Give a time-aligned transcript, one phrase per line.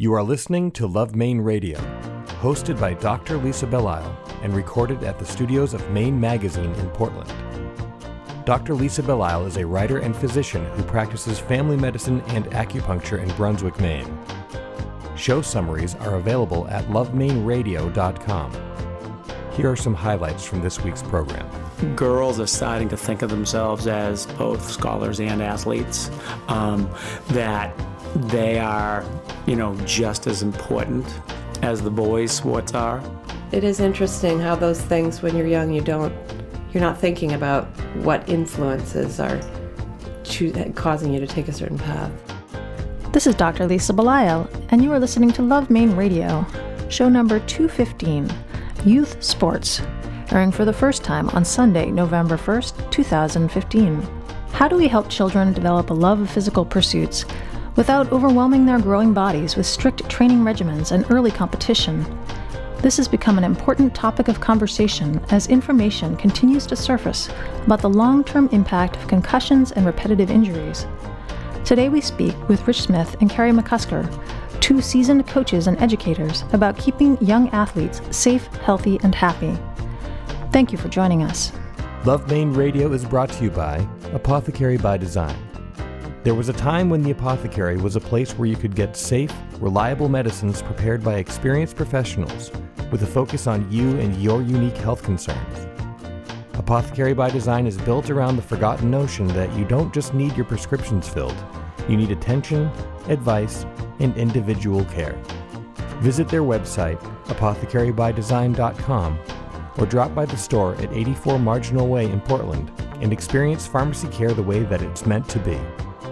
[0.00, 1.78] You are listening to Love Maine Radio,
[2.40, 3.36] hosted by Dr.
[3.36, 7.30] Lisa Belisle and recorded at the studios of Maine Magazine in Portland.
[8.46, 8.74] Dr.
[8.74, 13.78] Lisa Belisle is a writer and physician who practices family medicine and acupuncture in Brunswick,
[13.78, 14.18] Maine.
[15.16, 18.52] Show summaries are available at lovemaineradio.com.
[19.52, 21.46] Here are some highlights from this week's program.
[21.94, 26.10] Girls are starting to think of themselves as both scholars and athletes.
[26.48, 26.90] Um,
[27.28, 27.76] that
[28.14, 29.04] they are,
[29.46, 31.06] you know, just as important
[31.62, 33.02] as the boys' sports are.
[33.52, 36.14] It is interesting how those things, when you're young, you don't,
[36.72, 37.66] you're not thinking about
[37.96, 39.40] what influences are
[40.74, 42.12] causing you to take a certain path.
[43.12, 43.66] This is Dr.
[43.66, 46.46] Lisa Belisle, and you are listening to Love Maine Radio,
[46.88, 48.32] show number 215,
[48.84, 49.82] Youth Sports,
[50.30, 54.08] airing for the first time on Sunday, November 1st, 2015.
[54.52, 57.24] How do we help children develop a love of physical pursuits
[57.76, 62.04] without overwhelming their growing bodies with strict training regimens and early competition.
[62.78, 67.28] This has become an important topic of conversation as information continues to surface
[67.66, 70.86] about the long term impact of concussions and repetitive injuries.
[71.64, 74.08] Today we speak with Rich Smith and Carrie McCusker,
[74.60, 79.58] two seasoned coaches and educators, about keeping young athletes safe, healthy, and happy.
[80.52, 81.52] Thank you for joining us.
[82.06, 85.49] Love Maine Radio is brought to you by Apothecary by Design.
[86.22, 89.32] There was a time when the apothecary was a place where you could get safe,
[89.58, 92.50] reliable medicines prepared by experienced professionals
[92.92, 95.66] with a focus on you and your unique health concerns.
[96.52, 100.44] Apothecary by Design is built around the forgotten notion that you don't just need your
[100.44, 101.36] prescriptions filled,
[101.88, 102.70] you need attention,
[103.08, 103.64] advice,
[103.98, 105.18] and individual care.
[106.00, 109.18] Visit their website, apothecarybydesign.com,
[109.78, 114.34] or drop by the store at 84 Marginal Way in Portland and experience pharmacy care
[114.34, 115.58] the way that it's meant to be.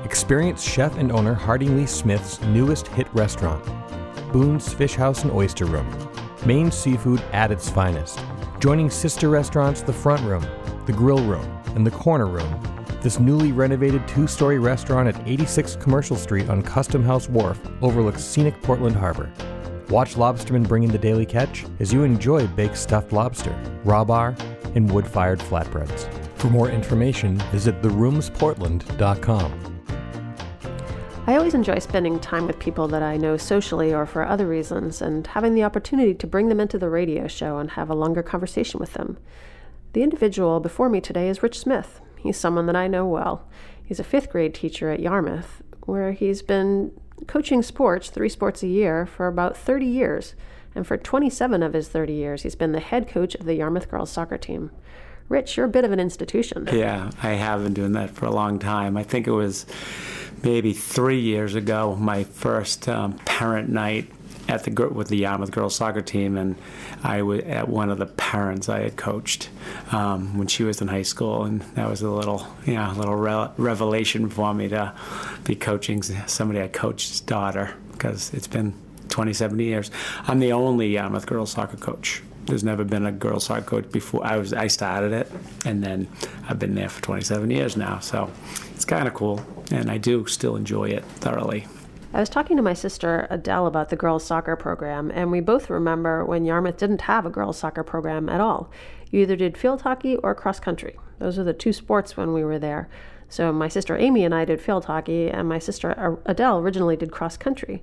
[0.09, 3.63] Experience chef and owner Harding Lee Smith's newest hit restaurant,
[4.33, 5.87] Boone's Fish House and Oyster Room,
[6.47, 8.19] Maine seafood at its finest.
[8.59, 10.47] Joining sister restaurants The Front Room,
[10.87, 11.45] The Grill Room,
[11.75, 12.59] and The Corner Room,
[13.03, 18.25] this newly renovated two story restaurant at 86 Commercial Street on Custom House Wharf overlooks
[18.25, 19.31] scenic Portland Harbor.
[19.91, 23.55] Watch lobstermen bring in the daily catch as you enjoy baked stuffed lobster,
[23.85, 24.35] raw bar,
[24.75, 26.11] and wood fired flatbreads.
[26.39, 29.78] For more information, visit theroomsportland.com.
[31.29, 35.03] I always enjoy spending time with people that I know socially or for other reasons
[35.03, 38.23] and having the opportunity to bring them into the radio show and have a longer
[38.23, 39.19] conversation with them.
[39.93, 42.01] The individual before me today is Rich Smith.
[42.17, 43.47] He's someone that I know well.
[43.85, 46.93] He's a fifth grade teacher at Yarmouth, where he's been
[47.27, 50.35] coaching sports, three sports a year, for about 30 years.
[50.75, 53.91] And for 27 of his 30 years, he's been the head coach of the Yarmouth
[53.91, 54.71] girls soccer team.
[55.29, 56.67] Rich, you're a bit of an institution.
[56.73, 58.97] Yeah, I have been doing that for a long time.
[58.97, 59.67] I think it was
[60.43, 64.11] maybe three years ago, my first um, parent night
[64.49, 66.57] at the with the Yarmouth girls soccer team, and
[67.05, 69.51] I was at one of the parents I had coached
[69.93, 72.95] um, when she was in high school, and that was a little, you know, a
[72.95, 74.95] little re- revelation for me to
[75.45, 78.73] be coaching somebody I coached daughter because it's been
[79.11, 79.91] 27 years.
[80.27, 82.23] I'm the only Yarmouth girls soccer coach.
[82.47, 84.25] There's never been a girls soccer coach before.
[84.25, 85.31] I was I started it,
[85.67, 86.09] and then
[86.49, 87.99] I've been there for 27 years now.
[87.99, 88.31] So
[88.79, 91.67] it's kind of cool, and I do still enjoy it thoroughly.
[92.15, 95.69] I was talking to my sister Adele about the girls soccer program, and we both
[95.69, 98.71] remember when Yarmouth didn't have a girls soccer program at all.
[99.11, 100.97] You either did field hockey or cross country.
[101.19, 102.89] Those are the two sports when we were there.
[103.29, 107.11] So my sister Amy and I did field hockey, and my sister Adele originally did
[107.11, 107.83] cross country.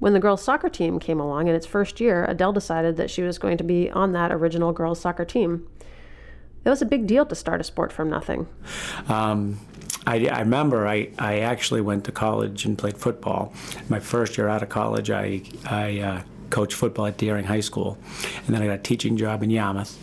[0.00, 3.22] When the girls' soccer team came along in its first year, Adele decided that she
[3.22, 5.66] was going to be on that original girls' soccer team.
[6.62, 8.46] It was a big deal to start a sport from nothing.
[9.08, 9.60] Um,
[10.06, 13.52] I, I, remember I, I actually went to college and played football.
[13.88, 17.96] My first year out of college, I, I uh, coached football at Deering High School,
[18.46, 19.96] and then I got a teaching job in Yarmouth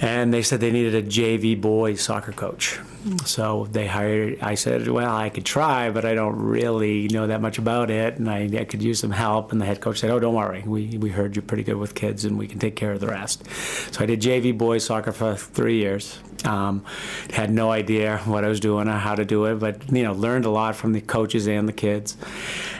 [0.00, 2.78] and they said they needed a JV boys soccer coach.
[3.24, 4.38] So they hired.
[4.42, 8.16] I said, "Well, I could try, but I don't really know that much about it,
[8.16, 10.62] and I, I could use some help." And the head coach said, "Oh, don't worry.
[10.66, 13.06] We we heard you're pretty good with kids, and we can take care of the
[13.06, 13.44] rest."
[13.92, 16.18] So I did JV boys soccer for three years.
[16.44, 16.84] Um,
[17.30, 20.12] had no idea what I was doing or how to do it, but you know,
[20.12, 22.16] learned a lot from the coaches and the kids.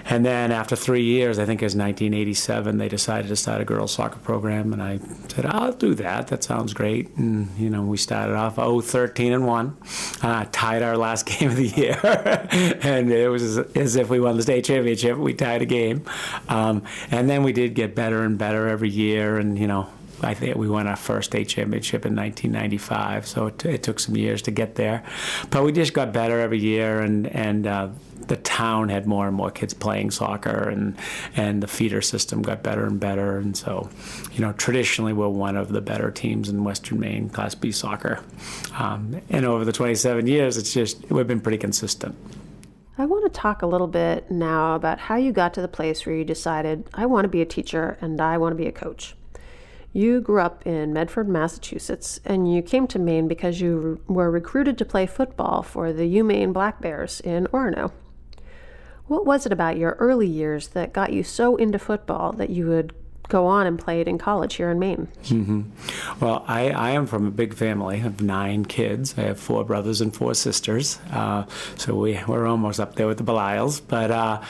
[0.04, 3.64] And then after three years, I think it was 1987, they decided to start a
[3.64, 6.28] girls soccer program, and I said, "I'll do that.
[6.28, 9.76] That sounds great." And you know, we started off 0 13 and one,
[10.22, 11.98] uh, tied our last game of the year,
[12.82, 15.16] and it was as, if we won the state championship.
[15.16, 16.04] We tied a game,
[16.48, 19.88] um, and then we did get better and better every year, and you know
[20.22, 23.26] I think we won our first state championship in 1995.
[23.26, 25.04] So it, it, took some years to get there,
[25.50, 27.88] but we just got better every year, and and uh,
[28.26, 30.96] the town had more and more kids playing soccer, and
[31.36, 33.88] and the feeder system got better and better, and so,
[34.32, 38.20] you know, traditionally we're one of the better teams in Western Maine Class B soccer,
[38.78, 42.14] um, and over the 27 years, it's just we've been pretty consistent.
[43.00, 46.04] I want to talk a little bit now about how you got to the place
[46.04, 48.72] where you decided, I want to be a teacher and I want to be a
[48.72, 49.14] coach.
[49.92, 54.76] You grew up in Medford, Massachusetts, and you came to Maine because you were recruited
[54.78, 57.92] to play football for the UMaine Black Bears in Orono.
[59.08, 62.68] What was it about your early years that got you so into football that you
[62.68, 62.94] would
[63.28, 65.08] go on and play it in college here in Maine?
[65.24, 65.62] Mm-hmm.
[66.20, 69.14] Well, I, I, am from a big family of nine kids.
[69.16, 70.98] I have four brothers and four sisters.
[71.10, 71.44] Uh,
[71.76, 73.80] so we, we're almost up there with the Belisles.
[73.86, 74.42] But, uh,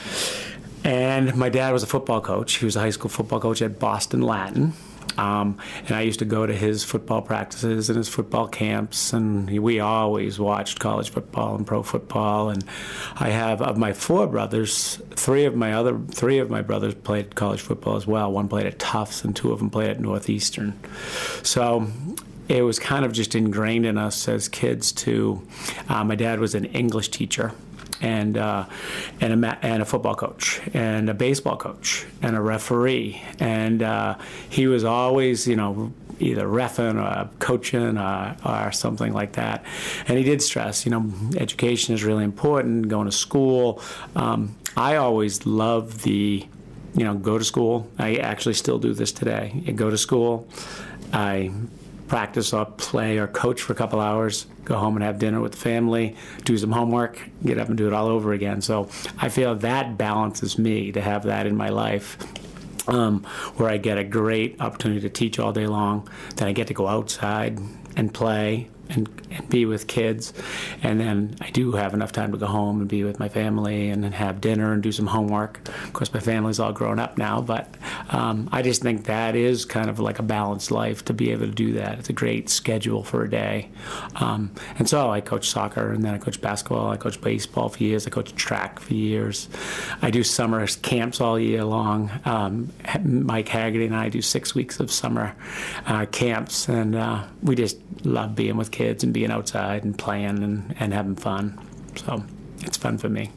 [0.83, 2.55] and my dad was a football coach.
[2.55, 4.73] He was a high school football coach at Boston Latin.
[5.19, 9.49] Um, and I used to go to his football practices and his football camps, and
[9.59, 12.49] we always watched college football and pro football.
[12.49, 12.63] And
[13.17, 17.35] I have of my four brothers, three of my other three of my brothers played
[17.35, 18.31] college football as well.
[18.31, 20.79] One played at Tufts, and two of them played at Northeastern.
[21.43, 21.87] So
[22.47, 25.45] it was kind of just ingrained in us as kids to.
[25.89, 27.51] Uh, my dad was an English teacher
[28.01, 28.65] and uh,
[29.21, 33.83] and a ma- and a football coach and a baseball coach and a referee, and
[33.83, 34.17] uh,
[34.49, 39.63] he was always you know either refing or coaching or, or, something like that.
[40.05, 42.89] And he did stress, you know, education is really important.
[42.89, 43.81] Going to school.
[44.17, 46.45] Um, I always love the
[46.95, 47.89] you know, go to school.
[47.97, 49.63] I actually still do this today.
[49.67, 50.47] I go to school.
[51.13, 51.51] I
[52.07, 55.53] practice or play or coach for a couple hours, go home and have dinner with
[55.53, 58.61] the family, do some homework, get up and do it all over again.
[58.61, 58.87] So
[59.17, 62.17] I feel that balances me to have that in my life.
[62.87, 63.23] Um,
[63.57, 66.73] where I get a great opportunity to teach all day long, then I get to
[66.73, 67.59] go outside
[67.95, 70.33] and play and, and, be with kids.
[70.83, 73.89] And then I do have enough time to go home and be with my family
[73.89, 75.67] and have dinner and do some homework.
[75.67, 77.73] Of course, my family's all grown up now, but
[78.09, 81.45] um, I just think that is kind of like a balanced life to be able
[81.45, 81.99] to do that.
[81.99, 83.69] It's a great schedule for a day.
[84.17, 87.83] Um, and so I coach soccer and then I coach basketball, I coach baseball for
[87.83, 89.49] years, I coach track for years.
[90.01, 92.11] I do summer camps all year long.
[92.25, 92.71] Um,
[93.03, 95.35] Mike Haggerty and I do six weeks of summer
[95.85, 100.43] uh, camps, and uh, we just love being with kids and being outside and playing
[100.43, 101.59] and, and having fun.
[101.95, 102.23] So
[102.61, 103.31] it's fun for me.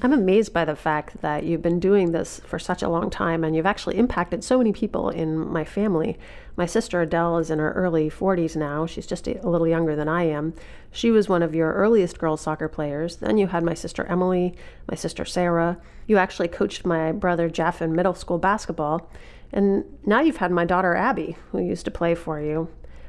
[0.00, 3.42] I'm amazed by the fact that you've been doing this for such a long time
[3.42, 6.16] and you've actually impacted so many people in my family.
[6.56, 8.86] My sister Adele is in her early 40s now.
[8.86, 10.54] She's just a little younger than I am.
[10.92, 13.16] She was one of your earliest girls soccer players.
[13.16, 14.54] Then you had my sister Emily,
[14.88, 15.78] my sister Sarah.
[16.06, 19.10] You actually coached my brother Jeff in middle school basketball.
[19.52, 22.68] And now you've had my daughter Abby, who used to play for you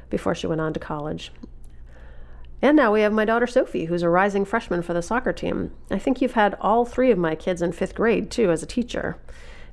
[0.09, 1.31] before she went on to college.
[2.61, 5.71] And now we have my daughter Sophie, who's a rising freshman for the soccer team.
[5.89, 8.65] I think you've had all three of my kids in fifth grade, too, as a
[8.65, 9.17] teacher.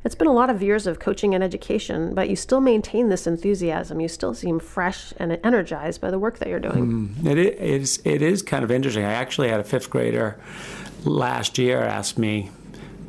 [0.05, 3.27] It's been a lot of years of coaching and education, but you still maintain this
[3.27, 4.01] enthusiasm.
[4.01, 7.09] You still seem fresh and energized by the work that you're doing.
[7.09, 9.05] Mm, it, is, it is kind of interesting.
[9.05, 10.39] I actually had a fifth grader
[11.05, 12.51] last year ask me,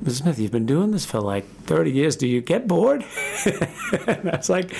[0.01, 0.17] Ms.
[0.17, 2.15] Smith, you've been doing this for like 30 years.
[2.15, 3.05] Do you get bored?
[3.45, 4.73] and I was like,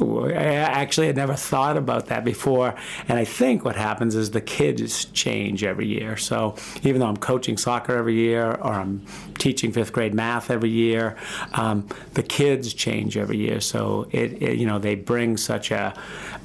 [0.00, 2.74] I actually had never thought about that before.
[3.08, 6.16] And I think what happens is the kids change every year.
[6.16, 9.04] So even though I'm coaching soccer every year or I'm
[9.38, 11.16] teaching fifth grade math every year,
[11.54, 13.60] um, the kids change every year.
[13.60, 15.94] So it, it, you know, they bring such a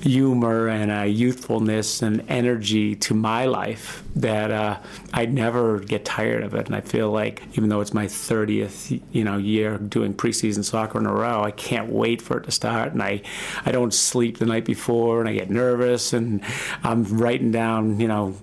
[0.02, 4.78] humor and a youthfulness and energy to my life that uh,
[5.14, 6.66] I never get tired of it.
[6.66, 10.98] And I feel like even though it's my 30th, you know, year doing preseason soccer
[10.98, 12.94] in a row, I can't wait for it to start.
[12.94, 13.22] And I
[13.64, 16.42] I don't sleep the night before and I get nervous and
[16.84, 18.36] I'm writing down, you know,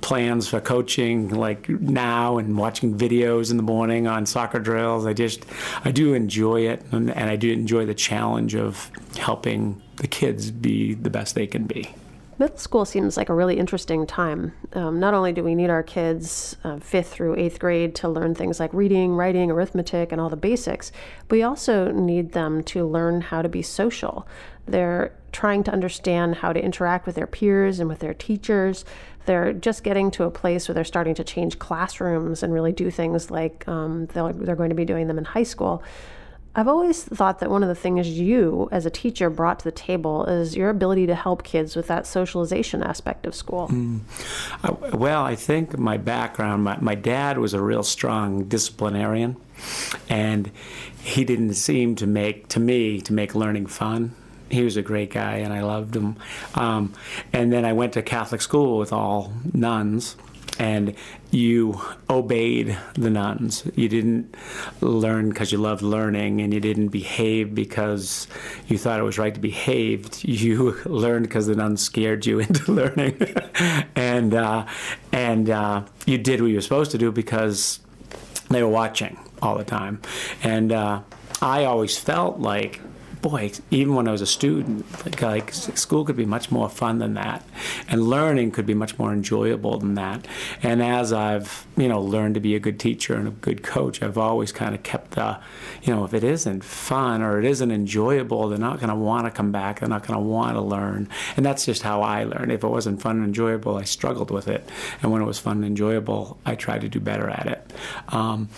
[0.00, 5.04] plans for coaching like now and watching videos in the morning on soccer drills.
[5.04, 5.44] I just
[5.84, 10.50] I do enjoy it and, and I do enjoy the challenge of helping the kids
[10.50, 11.94] be the best they can be.
[12.38, 14.52] Middle school seems like a really interesting time.
[14.72, 18.36] Um, not only do we need our kids uh, fifth through eighth grade to learn
[18.36, 20.92] things like reading, writing, arithmetic, and all the basics,
[21.30, 24.28] we also need them to learn how to be social.
[24.66, 28.84] They're trying to understand how to interact with their peers and with their teachers.
[29.26, 32.88] They're just getting to a place where they're starting to change classrooms and really do
[32.88, 35.82] things like um, they're going to be doing them in high school.
[36.54, 39.72] I've always thought that one of the things you, as a teacher, brought to the
[39.72, 43.68] table is your ability to help kids with that socialization aspect of school.
[43.68, 44.00] Mm.
[44.92, 49.36] Well, I think my background, my, my dad was a real strong disciplinarian,
[50.08, 50.50] and
[51.02, 54.14] he didn't seem to make, to me, to make learning fun
[54.50, 56.16] he was a great guy, and I loved him.
[56.54, 56.94] Um,
[57.32, 60.16] and then I went to Catholic school with all nuns,
[60.58, 60.94] and
[61.30, 63.64] you obeyed the nuns.
[63.74, 64.34] You didn't
[64.80, 68.26] learn because you loved learning, and you didn't behave because
[68.66, 70.08] you thought it was right to behave.
[70.24, 73.34] You learned because the nuns scared you into learning,
[73.94, 74.66] and uh,
[75.12, 77.80] and uh, you did what you were supposed to do because
[78.50, 80.00] they were watching all the time.
[80.42, 81.02] And uh,
[81.40, 82.80] I always felt like
[83.22, 86.98] boy, even when I was a student, like, like, school could be much more fun
[86.98, 87.44] than that,
[87.88, 90.26] and learning could be much more enjoyable than that.
[90.62, 94.02] And as I've you know learned to be a good teacher and a good coach,
[94.02, 95.38] I've always kind of kept the,
[95.82, 99.26] you know, if it isn't fun or it isn't enjoyable, they're not going to want
[99.26, 99.80] to come back.
[99.80, 102.52] They're not going to want to learn, and that's just how I learned.
[102.52, 104.68] If it wasn't fun and enjoyable, I struggled with it,
[105.02, 107.72] and when it was fun and enjoyable, I tried to do better at it.
[108.08, 108.48] Um,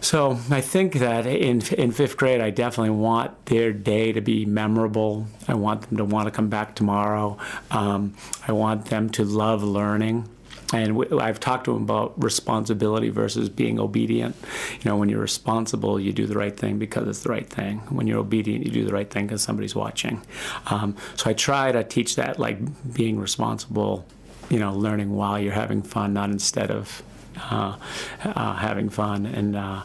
[0.00, 4.20] so I think that in in fifth grade, I definitely want their day day to
[4.20, 5.26] be memorable.
[5.48, 7.38] I want them to want to come back tomorrow.
[7.70, 8.14] Um,
[8.46, 10.28] I want them to love learning.
[10.72, 14.34] And I've talked to them about responsibility versus being obedient.
[14.80, 17.78] You know, when you're responsible, you do the right thing because it's the right thing.
[17.96, 20.22] When you're obedient, you do the right thing because somebody's watching.
[20.66, 22.58] Um, so I try to teach that, like
[22.92, 24.04] being responsible,
[24.50, 27.02] you know, learning while you're having fun, not instead of
[27.50, 27.76] uh,
[28.24, 29.26] uh, having fun.
[29.26, 29.82] And uh,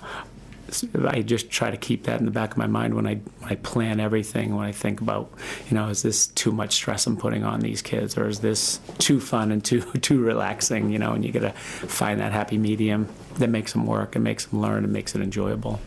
[1.06, 3.52] I just try to keep that in the back of my mind when I when
[3.52, 4.56] I plan everything.
[4.56, 5.32] When I think about,
[5.70, 8.80] you know, is this too much stress I'm putting on these kids, or is this
[8.98, 10.92] too fun and too too relaxing?
[10.92, 14.24] You know, and you got to find that happy medium that makes them work and
[14.24, 15.80] makes them learn and makes it enjoyable.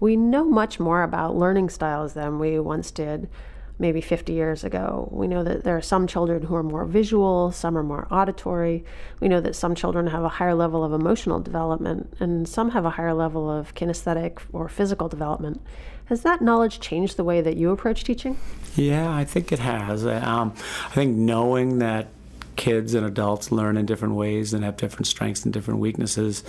[0.00, 3.28] We know much more about learning styles than we once did
[3.78, 5.08] maybe 50 years ago.
[5.10, 8.84] We know that there are some children who are more visual, some are more auditory.
[9.20, 12.84] We know that some children have a higher level of emotional development, and some have
[12.84, 15.60] a higher level of kinesthetic or physical development.
[16.06, 18.38] Has that knowledge changed the way that you approach teaching?
[18.76, 20.06] Yeah, I think it has.
[20.06, 20.54] Um,
[20.86, 22.08] I think knowing that
[22.56, 26.44] kids and adults learn in different ways and have different strengths and different weaknesses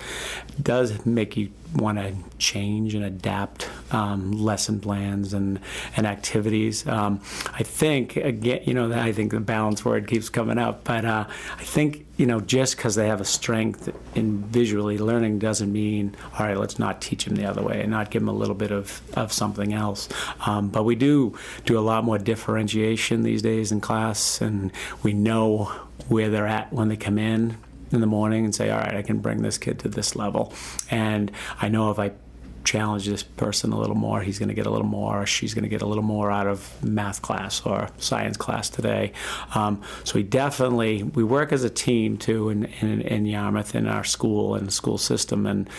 [0.62, 5.60] does make you want to change and adapt um, lesson plans and
[5.96, 6.88] and activities.
[6.88, 7.22] Um,
[7.53, 11.25] I think again, you know, I think the balance word keeps coming up, but uh,
[11.58, 16.15] I think you know, just because they have a strength in visually learning doesn't mean
[16.34, 18.55] all right, let's not teach them the other way and not give them a little
[18.55, 20.10] bit of of something else.
[20.46, 24.72] Um, but we do do a lot more differentiation these days in class, and
[25.03, 25.72] we know
[26.08, 27.58] where they're at when they come in
[27.96, 30.54] in the morning and say, all right, I can bring this kid to this level.
[30.92, 32.12] And I know if I
[32.66, 35.54] challenge this person a little more, he's going to get a little more, or she's
[35.54, 39.14] going to get a little more out of math class or science class today.
[39.54, 43.88] Um, so we definitely we work as a team too in, in, in Yarmouth in
[43.88, 45.70] our school and school system, and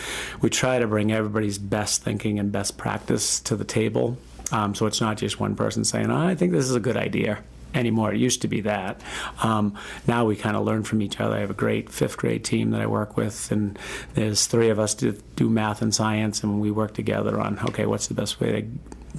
[0.41, 4.17] we try to bring everybody's best thinking and best practice to the table.
[4.51, 6.97] Um, so it's not just one person saying, oh, "I think this is a good
[6.97, 7.43] idea."
[7.77, 8.13] Anymore.
[8.13, 9.01] It used to be that.
[9.41, 11.35] Um, now we kind of learn from each other.
[11.35, 13.77] I have a great fifth grade team that I work with, and
[14.15, 17.85] there's three of us to do math and science, and we work together on okay,
[17.85, 18.67] what's the best way to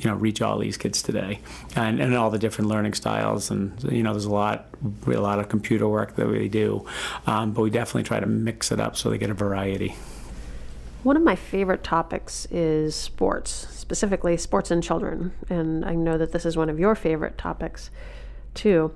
[0.00, 1.40] you know reach all these kids today,
[1.76, 4.66] and, and all the different learning styles, and you know there's a lot
[5.06, 6.86] a lot of computer work that we do,
[7.26, 9.94] um, but we definitely try to mix it up so they get a variety.
[11.04, 16.32] One of my favorite topics is sports, specifically sports and children, and I know that
[16.32, 17.90] this is one of your favorite topics
[18.54, 18.92] too.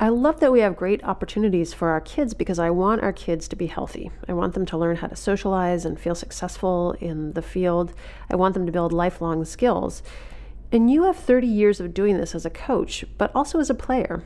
[0.00, 3.46] I love that we have great opportunities for our kids because I want our kids
[3.48, 4.10] to be healthy.
[4.28, 7.92] I want them to learn how to socialize and feel successful in the field.
[8.28, 10.02] I want them to build lifelong skills.
[10.72, 13.74] And you have 30 years of doing this as a coach, but also as a
[13.74, 14.24] player.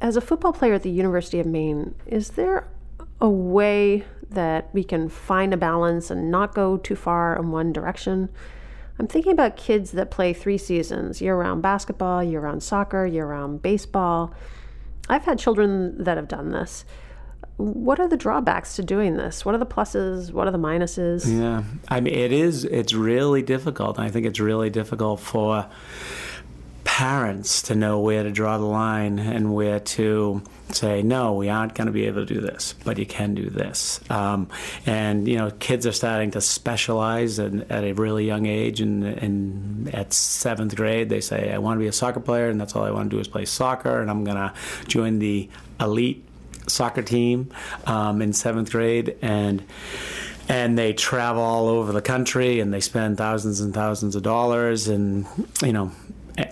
[0.00, 2.68] As a football player at the University of Maine, is there
[3.20, 7.72] a way that we can find a balance and not go too far in one
[7.72, 8.28] direction?
[8.98, 13.26] I'm thinking about kids that play three seasons year round basketball, year round soccer, year
[13.26, 14.34] round baseball.
[15.08, 16.84] I've had children that have done this.
[17.56, 19.44] What are the drawbacks to doing this?
[19.44, 20.32] What are the pluses?
[20.32, 21.26] What are the minuses?
[21.26, 23.98] Yeah, I mean, it is, it's really difficult.
[23.98, 25.68] I think it's really difficult for
[26.84, 31.74] parents to know where to draw the line and where to say no we aren't
[31.74, 34.00] going to be able to do this but you can do this.
[34.10, 34.48] Um,
[34.86, 39.04] and you know kids are starting to specialize in, at a really young age and,
[39.04, 42.76] and at seventh grade they say i want to be a soccer player and that's
[42.76, 44.52] all i want to do is play soccer and i'm going to
[44.86, 45.48] join the
[45.80, 46.24] elite
[46.66, 47.50] soccer team
[47.86, 49.16] um, in seventh grade.
[49.22, 49.64] And
[50.46, 54.88] and they travel all over the country and they spend thousands and thousands of dollars
[54.88, 55.26] and
[55.62, 55.90] you know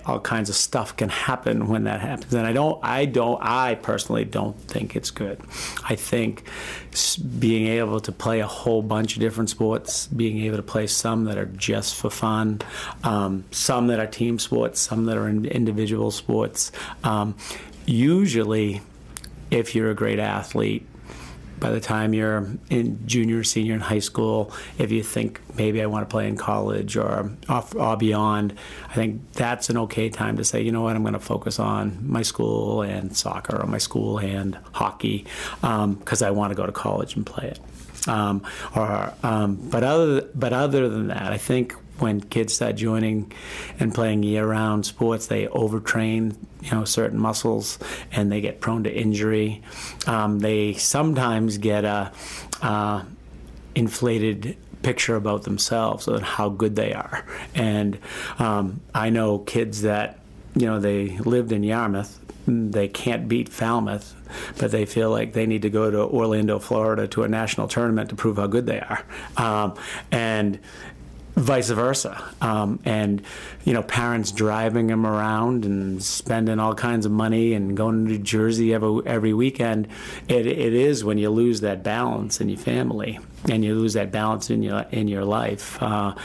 [0.05, 2.33] all kinds of stuff can happen when that happens.
[2.33, 5.39] And i don't i don't i personally don't think it's good.
[5.83, 6.43] I think
[7.39, 11.25] being able to play a whole bunch of different sports being able to play some
[11.25, 12.61] that are just for fun
[13.03, 16.71] um, some that are team sports some that are individual sports
[17.03, 17.35] um,
[17.85, 18.81] usually
[19.51, 20.87] if you're a great athlete
[21.59, 25.85] by the time you're in junior, senior in high school, if you think maybe I
[25.85, 27.31] want to play in college or,
[27.75, 28.53] or beyond,
[28.89, 31.59] I think that's an okay time to say, you know what, I'm going to focus
[31.59, 35.25] on my school and soccer or my school and hockey
[35.61, 37.59] because um, I want to go to college and play it.
[38.07, 38.43] Um,
[38.75, 43.31] or, um, but other but other than that, I think when kids start joining
[43.79, 47.77] and playing year-round sports, they overtrain, you know, certain muscles,
[48.11, 49.61] and they get prone to injury.
[50.07, 52.11] Um, they sometimes get a
[52.61, 53.03] uh,
[53.75, 57.25] inflated picture about themselves and how good they are.
[57.55, 57.97] And
[58.39, 60.19] um, I know kids that,
[60.55, 62.19] you know, they lived in Yarmouth.
[62.45, 64.13] They can't beat Falmouth,
[64.57, 68.09] but they feel like they need to go to Orlando, Florida, to a national tournament
[68.09, 69.05] to prove how good they are.
[69.37, 69.75] Um,
[70.11, 70.59] and
[71.35, 72.23] vice versa.
[72.41, 73.21] Um, and,
[73.63, 78.11] you know, parents driving them around and spending all kinds of money and going to
[78.11, 79.87] New Jersey every, every weekend.
[80.27, 84.11] It, it is when you lose that balance in your family and you lose that
[84.11, 85.81] balance in your in your life.
[85.81, 86.15] Uh,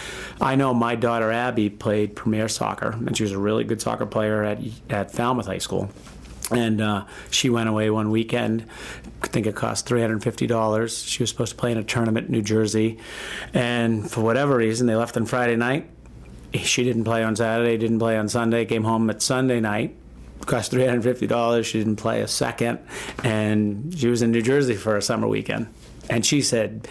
[0.40, 4.06] I know my daughter Abby played premier soccer, and she was a really good soccer
[4.06, 5.90] player at at Falmouth High School
[6.50, 8.64] and uh, she went away one weekend.
[9.22, 11.02] I think it cost three hundred and fifty dollars.
[11.02, 12.98] She was supposed to play in a tournament in New Jersey,
[13.52, 15.88] and for whatever reason, they left on Friday night.
[16.54, 17.76] She didn't play on Saturday.
[17.76, 18.64] Didn't play on Sunday.
[18.64, 19.96] Came home at Sunday night.
[20.46, 21.66] Cost three hundred and fifty dollars.
[21.66, 22.78] She didn't play a second,
[23.22, 25.66] and she was in New Jersey for a summer weekend.
[26.08, 26.88] And she said,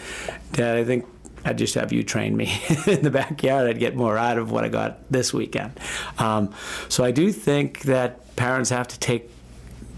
[0.52, 1.06] "Dad, I think
[1.44, 2.52] I'd just have you train me
[2.86, 3.68] in the backyard.
[3.68, 5.72] I'd get more out of what I got this weekend.
[6.18, 6.52] Um,
[6.88, 9.30] so I do think that parents have to take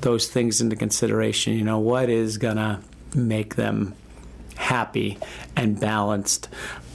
[0.02, 1.54] those things into consideration.
[1.54, 2.80] You know, what is going to
[3.14, 3.94] make them
[4.60, 5.16] happy
[5.56, 6.46] and balanced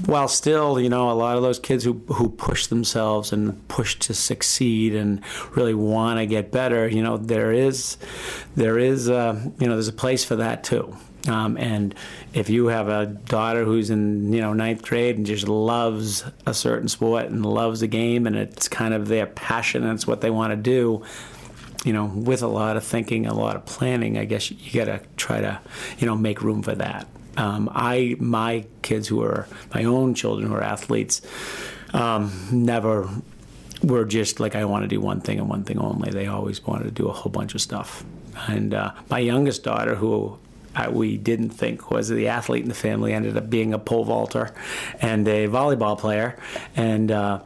[0.06, 3.98] while still you know a lot of those kids who who push themselves and push
[3.98, 5.20] to succeed and
[5.56, 7.98] really want to get better you know there is
[8.56, 10.96] there is a, you know there's a place for that too
[11.28, 11.96] um, and
[12.36, 16.54] if you have a daughter who's in you know ninth grade and just loves a
[16.54, 20.22] certain sport and loves a game and it's kind of their passion and it's what
[20.22, 21.04] they want to do
[21.86, 24.86] you know, with a lot of thinking, a lot of planning, I guess you got
[24.86, 25.62] to try to,
[26.00, 27.08] you know, make room for that.
[27.38, 31.22] Um, I, my kids who are my own children who are athletes,
[31.94, 33.08] um, never
[33.84, 36.10] were just like I want to do one thing and one thing only.
[36.10, 38.04] They always wanted to do a whole bunch of stuff.
[38.48, 40.40] And uh, my youngest daughter, who
[40.76, 44.06] I, we didn't think was the athlete in the family, ended up being a pole
[44.06, 44.54] vaulter
[45.02, 46.38] and a volleyball player.
[46.76, 47.42] And uh,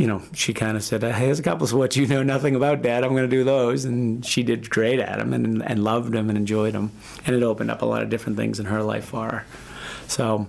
[0.00, 2.56] you know, she kind of said, "Hey, there's a couple of what you know nothing
[2.56, 3.04] about, Dad.
[3.04, 6.30] I'm going to do those." And she did great at them and and loved them
[6.30, 6.90] and enjoyed them,
[7.26, 9.46] and it opened up a lot of different things in her life for her.
[10.08, 10.46] So,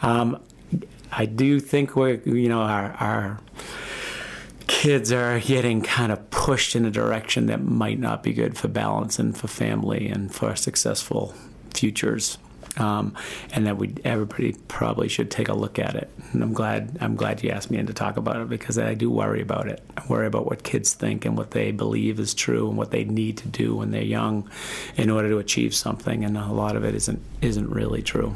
[0.00, 0.40] um,
[1.12, 3.40] I do think we're, you know, our our
[4.68, 8.68] kids are getting kind of pushed in a direction that might not be good for
[8.68, 11.34] balance and for family and for successful
[11.74, 12.38] futures
[12.76, 13.14] um,
[13.52, 16.10] and that we everybody probably should take a look at it.
[16.32, 18.94] And I'm glad I'm glad you asked me in to talk about it because I
[18.94, 19.82] do worry about it.
[19.96, 23.04] I worry about what kids think and what they believe is true and what they
[23.04, 24.50] need to do when they're young
[24.96, 28.34] in order to achieve something, and a lot of it isn't isn't really true.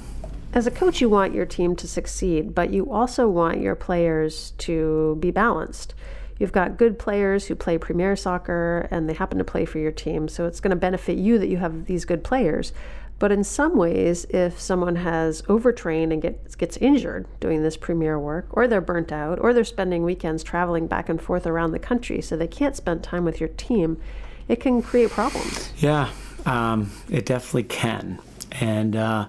[0.55, 4.53] As a coach, you want your team to succeed, but you also want your players
[4.59, 5.95] to be balanced.
[6.39, 9.93] You've got good players who play premier soccer and they happen to play for your
[9.93, 12.73] team, so it's going to benefit you that you have these good players.
[13.19, 18.19] But in some ways, if someone has overtrained and gets, gets injured doing this premier
[18.19, 21.79] work, or they're burnt out, or they're spending weekends traveling back and forth around the
[21.81, 24.01] country so they can't spend time with your team,
[24.47, 25.73] it can create problems.
[25.79, 26.11] Yeah,
[26.47, 28.21] um, it definitely can.
[28.53, 29.27] And uh,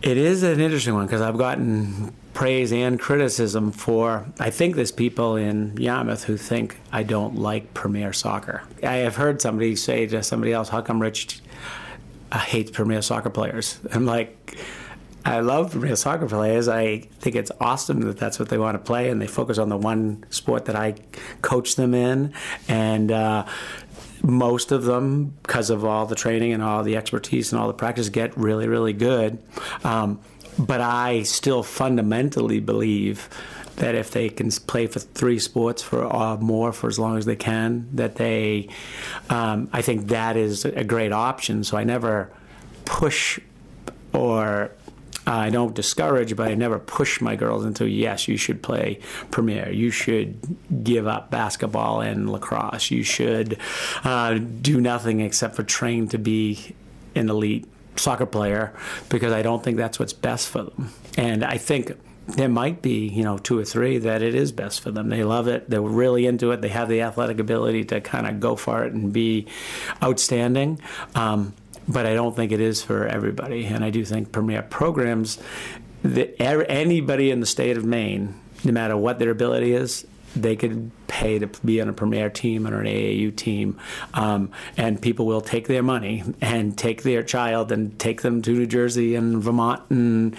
[0.00, 4.90] it is an interesting one because I've gotten praise and criticism for I think there's
[4.92, 8.62] people in Yarmouth who think I don't like Premier Soccer.
[8.82, 11.40] I have heard somebody say to somebody else, "How come Rich
[12.34, 13.78] I hate Premier soccer players.
[13.92, 14.58] I'm like,
[15.24, 16.66] I love Premier soccer players.
[16.66, 19.68] I think it's awesome that that's what they want to play, and they focus on
[19.68, 20.96] the one sport that I
[21.42, 22.34] coach them in.
[22.66, 23.46] And uh,
[24.22, 27.72] most of them, because of all the training and all the expertise and all the
[27.72, 29.40] practice, get really, really good.
[29.84, 30.18] Um,
[30.58, 33.28] but I still fundamentally believe
[33.76, 37.24] that if they can play for three sports for uh, more for as long as
[37.24, 38.68] they can, that they,
[39.30, 41.64] um, I think that is a great option.
[41.64, 42.30] So I never
[42.84, 43.40] push
[44.12, 44.70] or
[45.26, 49.70] I don't discourage, but I never push my girls into yes, you should play premier.
[49.70, 50.38] You should
[50.84, 52.90] give up basketball and lacrosse.
[52.90, 53.58] You should
[54.04, 56.74] uh, do nothing except for train to be
[57.14, 58.74] an elite soccer player
[59.08, 60.92] because I don't think that's what's best for them.
[61.16, 61.92] And I think
[62.26, 65.08] there might be, you know, two or three that it is best for them.
[65.08, 65.68] They love it.
[65.68, 66.62] They're really into it.
[66.62, 69.46] They have the athletic ability to kind of go for it and be
[70.02, 70.80] outstanding.
[71.14, 71.54] Um,
[71.86, 73.66] but I don't think it is for everybody.
[73.66, 75.38] And I do think premier programs,
[76.02, 78.34] that anybody in the state of Maine,
[78.64, 80.06] no matter what their ability is,
[80.36, 83.78] they could pay to be on a premier team or an AAU team,
[84.14, 88.52] um, and people will take their money and take their child and take them to
[88.52, 90.36] New Jersey and Vermont and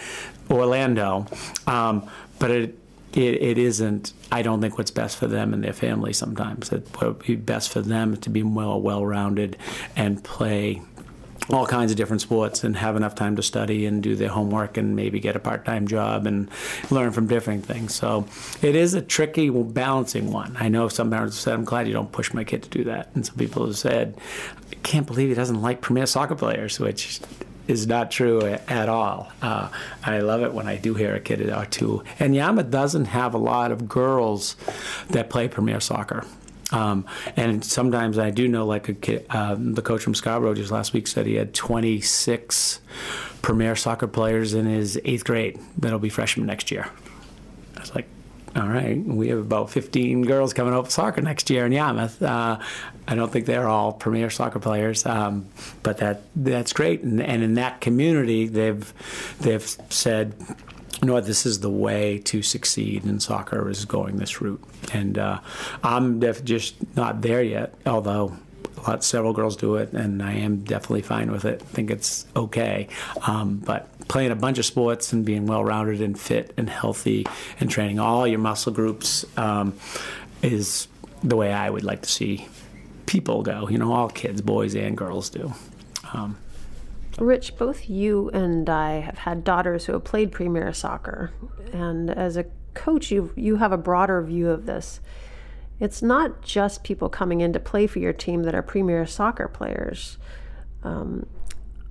[0.50, 1.26] Orlando.
[1.68, 2.78] Um, but it,
[3.14, 6.72] it, it isn't, I don't think, what's best for them and their family sometimes.
[6.72, 9.58] It would be best for them to be well, well rounded
[9.96, 10.82] and play
[11.50, 14.78] all kinds of different sports and have enough time to study and do their homework
[14.78, 16.50] and maybe get a part-time job and
[16.90, 17.94] learn from different things.
[17.94, 18.26] So
[18.62, 20.58] it is a tricky balancing one.
[20.60, 22.84] I know some parents have said, "I'm glad you don't push my kid to do
[22.86, 24.18] that," and some people have said,
[24.72, 27.20] "I can't believe he doesn't like premier soccer players," which
[27.68, 29.32] is not true at all.
[29.42, 29.70] Uh,
[30.04, 32.04] I love it when I do hear a kid or two.
[32.20, 34.56] And Yarmouth doesn't have a lot of girls
[35.10, 36.26] that play premier soccer.
[36.72, 40.72] Um, and sometimes I do know, like a kid, um, the coach from Scarborough just
[40.72, 42.80] last week said he had 26
[43.42, 46.90] premier soccer players in his eighth grade that'll be freshmen next year.
[47.78, 48.08] I was like,
[48.56, 52.22] all right, we have about 15 girls coming up soccer next year in Yarmouth.
[52.22, 52.60] Uh,
[53.08, 55.48] I don't think they're all premier soccer players, um,
[55.84, 57.02] but that that's great.
[57.02, 58.94] And, and in that community, they've
[59.42, 60.36] they've said
[61.02, 64.64] you know this is the way to succeed in soccer is going this route.
[64.94, 65.42] And uh,
[65.84, 68.38] I'm def- just not there yet, although
[68.78, 71.62] a lot, several girls do it, and I am definitely fine with it.
[71.62, 72.88] I think it's okay.
[73.28, 77.26] Um, but playing a bunch of sports and being well rounded and fit and healthy
[77.60, 79.74] and training all your muscle groups um,
[80.42, 80.88] is
[81.24, 82.48] the way I would like to see
[83.06, 83.68] people go.
[83.68, 85.54] You know, all kids, boys and girls do.
[86.14, 86.38] Um,
[87.18, 91.32] Rich, both you and I have had daughters who have played premier soccer,
[91.72, 95.00] and as a coach, you you have a broader view of this.
[95.80, 99.48] It's not just people coming in to play for your team that are premier soccer
[99.48, 100.18] players.
[100.84, 101.26] Um,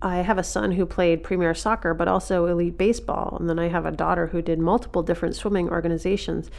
[0.05, 3.69] I have a son who played premier soccer, but also elite baseball, and then I
[3.69, 6.51] have a daughter who did multiple different swimming organizations.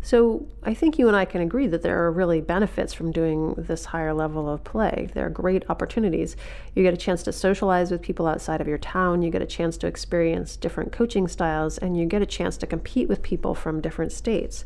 [0.00, 3.54] So I think you and I can agree that there are really benefits from doing
[3.58, 5.10] this higher level of play.
[5.12, 6.34] There are great opportunities.
[6.74, 9.46] You get a chance to socialize with people outside of your town, you get a
[9.46, 13.54] chance to experience different coaching styles, and you get a chance to compete with people
[13.54, 14.64] from different states.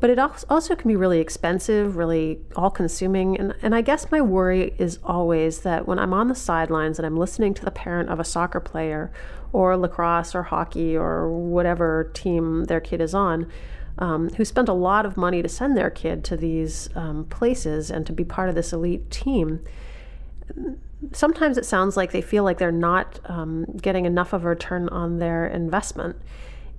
[0.00, 3.38] But it also can be really expensive, really all consuming.
[3.38, 7.04] And, and I guess my worry is always that when I'm on the sidelines and
[7.04, 9.12] I'm listening to the parent of a soccer player
[9.52, 13.46] or lacrosse or hockey or whatever team their kid is on,
[13.98, 17.90] um, who spent a lot of money to send their kid to these um, places
[17.90, 19.60] and to be part of this elite team.
[21.12, 24.88] Sometimes it sounds like they feel like they're not um, getting enough of a return
[24.88, 26.16] on their investment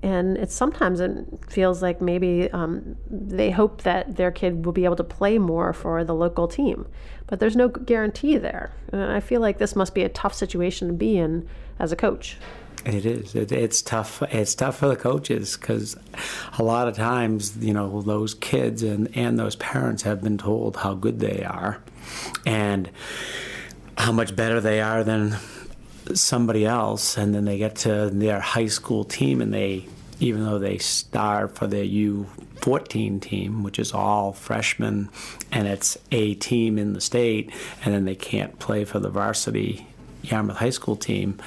[0.03, 4.85] and it's sometimes it feels like maybe um, they hope that their kid will be
[4.85, 6.87] able to play more for the local team
[7.27, 10.87] but there's no guarantee there and i feel like this must be a tough situation
[10.87, 11.47] to be in
[11.79, 12.37] as a coach
[12.85, 13.35] it is.
[13.35, 14.23] It, it's tough.
[14.23, 15.95] It's tough for the coaches because
[16.57, 20.77] a lot of times, you know, those kids and, and those parents have been told
[20.77, 21.79] how good they are,
[22.45, 22.89] and
[23.97, 25.37] how much better they are than
[26.13, 29.87] somebody else, and then they get to their high school team, and they,
[30.19, 35.09] even though they start for their U14 team, which is all freshmen,
[35.51, 37.51] and it's a team in the state,
[37.83, 39.87] and then they can't play for the varsity
[40.23, 41.39] Yarmouth High School team,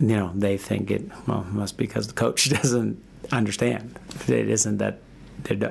[0.00, 3.98] you know, they think it well it must be because the coach doesn't understand.
[4.28, 5.00] It isn't that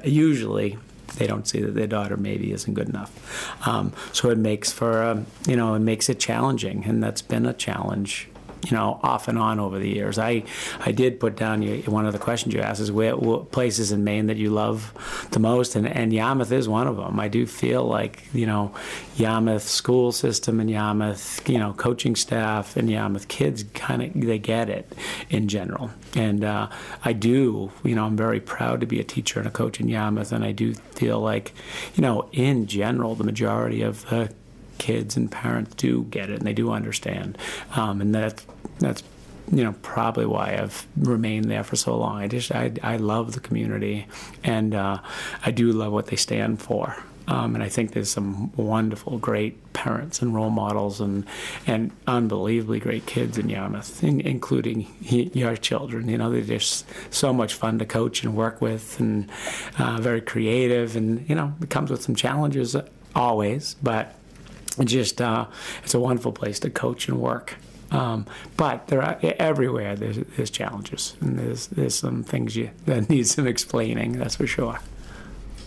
[0.05, 0.77] usually
[1.17, 3.67] they don't see that their daughter maybe isn't good enough.
[3.67, 7.45] Um, so it makes for um, you know it makes it challenging, and that's been
[7.45, 8.30] a challenge
[8.63, 10.19] you know, off and on over the years.
[10.19, 10.43] I,
[10.79, 14.27] I did put down one of the questions you asked is where places in Maine
[14.27, 17.19] that you love the most, and, and Yarmouth is one of them.
[17.19, 18.73] I do feel like you know,
[19.17, 24.39] Yarmouth school system and Yarmouth, you know, coaching staff and Yarmouth kids kind of they
[24.39, 24.91] get it
[25.29, 26.69] in general, and uh,
[27.03, 27.71] I do.
[27.83, 30.43] You know, I'm very proud to be a teacher and a coach in Yarmouth, and
[30.43, 31.53] I do feel like,
[31.95, 34.33] you know, in general, the majority of the
[34.81, 37.37] kids and parents do get it and they do understand,
[37.75, 38.43] um, and that
[38.79, 39.03] that's
[39.51, 42.17] you know probably why I've remained there for so long.
[42.17, 44.07] I just I, I love the community
[44.43, 44.97] and uh,
[45.45, 46.97] I do love what they stand for.
[47.27, 51.25] Um, and I think there's some wonderful, great parents and role models and
[51.67, 56.09] and unbelievably great kids in Yarmouth, in, including your children.
[56.09, 59.29] You know, they're just so much fun to coach and work with, and
[59.77, 60.95] uh, very creative.
[60.95, 62.75] And you know, it comes with some challenges
[63.15, 64.15] always, but
[64.83, 65.45] just uh,
[65.83, 67.55] it's a wonderful place to coach and work.
[67.91, 73.09] Um, but there are everywhere there's, there's challenges and there's there's some things you that
[73.09, 74.13] need some explaining.
[74.13, 74.79] That's for sure.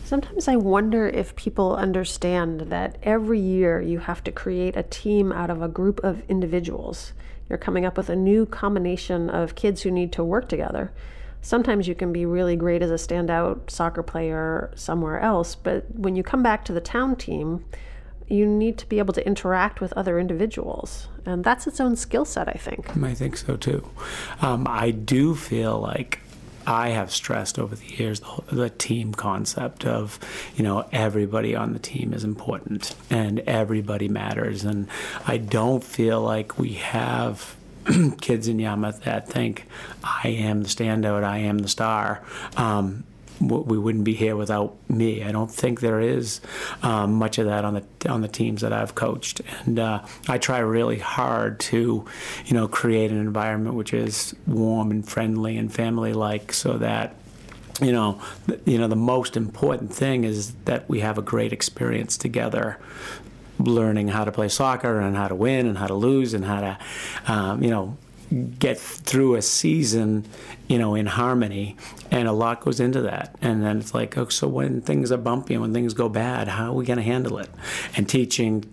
[0.05, 5.33] Sometimes I wonder if people understand that every year you have to create a team
[5.33, 7.15] out of a group of individuals.
[7.49, 10.93] You're coming up with a new combination of kids who need to work together.
[11.41, 16.17] Sometimes you can be really great as a standout soccer player somewhere else, but when
[16.17, 17.65] you come back to the town team,
[18.29, 21.09] you need to be able to interact with other individuals.
[21.27, 22.97] And that's its own skill set, I think.
[22.97, 23.89] I think so too.
[24.41, 26.21] Um, I do feel like
[26.67, 30.19] I have stressed over the years the, the, team concept of,
[30.57, 34.65] you know, everybody on the team is important and everybody matters.
[34.65, 34.89] And
[35.27, 37.57] I don't feel like we have
[38.21, 39.67] kids in Yarmouth that think
[40.03, 42.23] I am the standout, I am the star.
[42.57, 43.05] Um,
[43.41, 45.25] we wouldn't be here without me.
[45.25, 46.41] I don't think there is
[46.83, 50.39] um, much of that on the on the teams that I've coached, and uh, I
[50.39, 52.05] try really hard to,
[52.47, 57.17] you know, create an environment which is warm and friendly and family-like, so that
[57.81, 58.21] you know,
[58.65, 62.79] you know, the most important thing is that we have a great experience together
[63.59, 66.61] learning how to play soccer and how to win and how to lose and how
[66.61, 66.79] to,
[67.27, 67.97] um, you know,
[68.59, 70.25] get through a season,
[70.69, 71.77] you know, in harmony,
[72.11, 73.35] and a lot goes into that.
[73.41, 76.49] And then it's like, oh, so when things are bumpy and when things go bad,
[76.49, 77.51] how are we going to handle it?
[77.97, 78.65] And teaching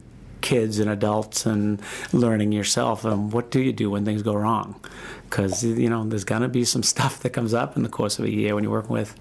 [0.42, 1.80] kids and adults and
[2.12, 4.80] learning yourself and what do you do when things go wrong
[5.30, 8.18] because you know there's going to be some stuff that comes up in the course
[8.18, 9.12] of a year when you're working with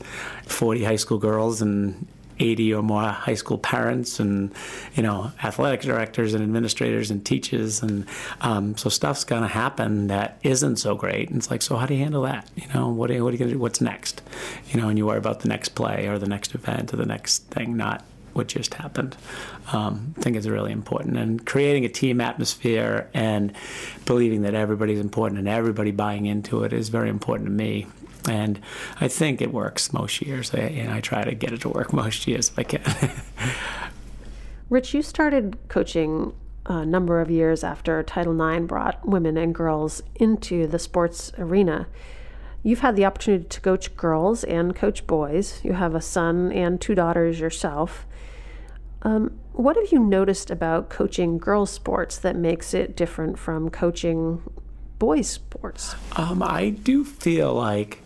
[0.47, 2.07] 40 high school girls and
[2.41, 4.53] 80 or more high school parents and
[4.95, 8.07] you know athletic directors and administrators and teachers and
[8.41, 11.87] um, so stuff's going to happen that isn't so great and it's like so how
[11.87, 13.81] do you handle that you know what are, what are you going to do what's
[13.81, 14.23] next
[14.71, 17.07] you know and you worry about the next play or the next event or the
[17.07, 19.17] next thing not what just happened.
[19.73, 21.17] Um, I think it's really important.
[21.17, 23.53] And creating a team atmosphere and
[24.07, 27.87] believing that everybody's important and everybody buying into it is very important to me.
[28.29, 28.61] And
[29.01, 30.53] I think it works most years.
[30.53, 33.11] And I try to get it to work most years if I can.
[34.71, 36.33] Rich, you started coaching
[36.67, 41.89] a number of years after Title IX brought women and girls into the sports arena.
[42.63, 45.61] You've had the opportunity to coach girls and coach boys.
[45.65, 48.07] You have a son and two daughters yourself.
[49.03, 54.43] Um, what have you noticed about coaching girls' sports that makes it different from coaching
[54.99, 55.95] boys' sports?
[56.17, 58.03] Um, I do feel like,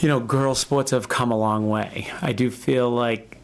[0.00, 2.08] you know, girls' sports have come a long way.
[2.20, 3.38] I do feel like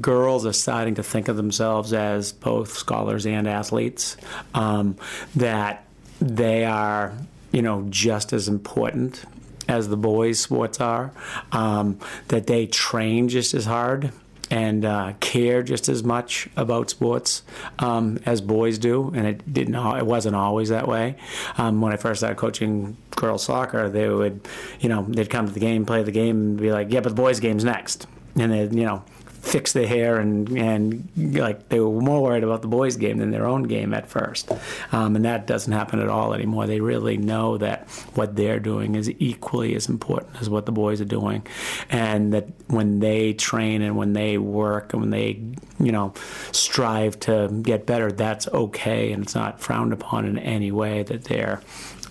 [0.00, 4.16] girls are starting to think of themselves as both scholars and athletes,
[4.54, 4.96] um,
[5.36, 5.84] that
[6.20, 7.12] they are,
[7.50, 9.24] you know, just as important
[9.68, 11.12] as the boys' sports are,
[11.52, 14.12] um, that they train just as hard
[14.52, 17.42] and uh, care just as much about sports
[17.78, 19.74] um, as boys do, and it didn't.
[19.74, 21.16] It wasn't always that way.
[21.56, 24.46] Um, when I first started coaching girls soccer, they would,
[24.78, 27.08] you know, they'd come to the game, play the game, and be like, "Yeah, but
[27.08, 29.02] the boys' game's next," and then you know,
[29.42, 33.32] fix their hair and and like they were more worried about the boys' game than
[33.32, 34.50] their own game at first,
[34.92, 36.66] um, and that doesn't happen at all anymore.
[36.66, 41.00] They really know that what they're doing is equally as important as what the boys
[41.00, 41.44] are doing,
[41.90, 45.42] and that when they train and when they work and when they
[45.80, 46.14] you know
[46.52, 51.24] strive to get better, that's okay and it's not frowned upon in any way that
[51.24, 51.60] they're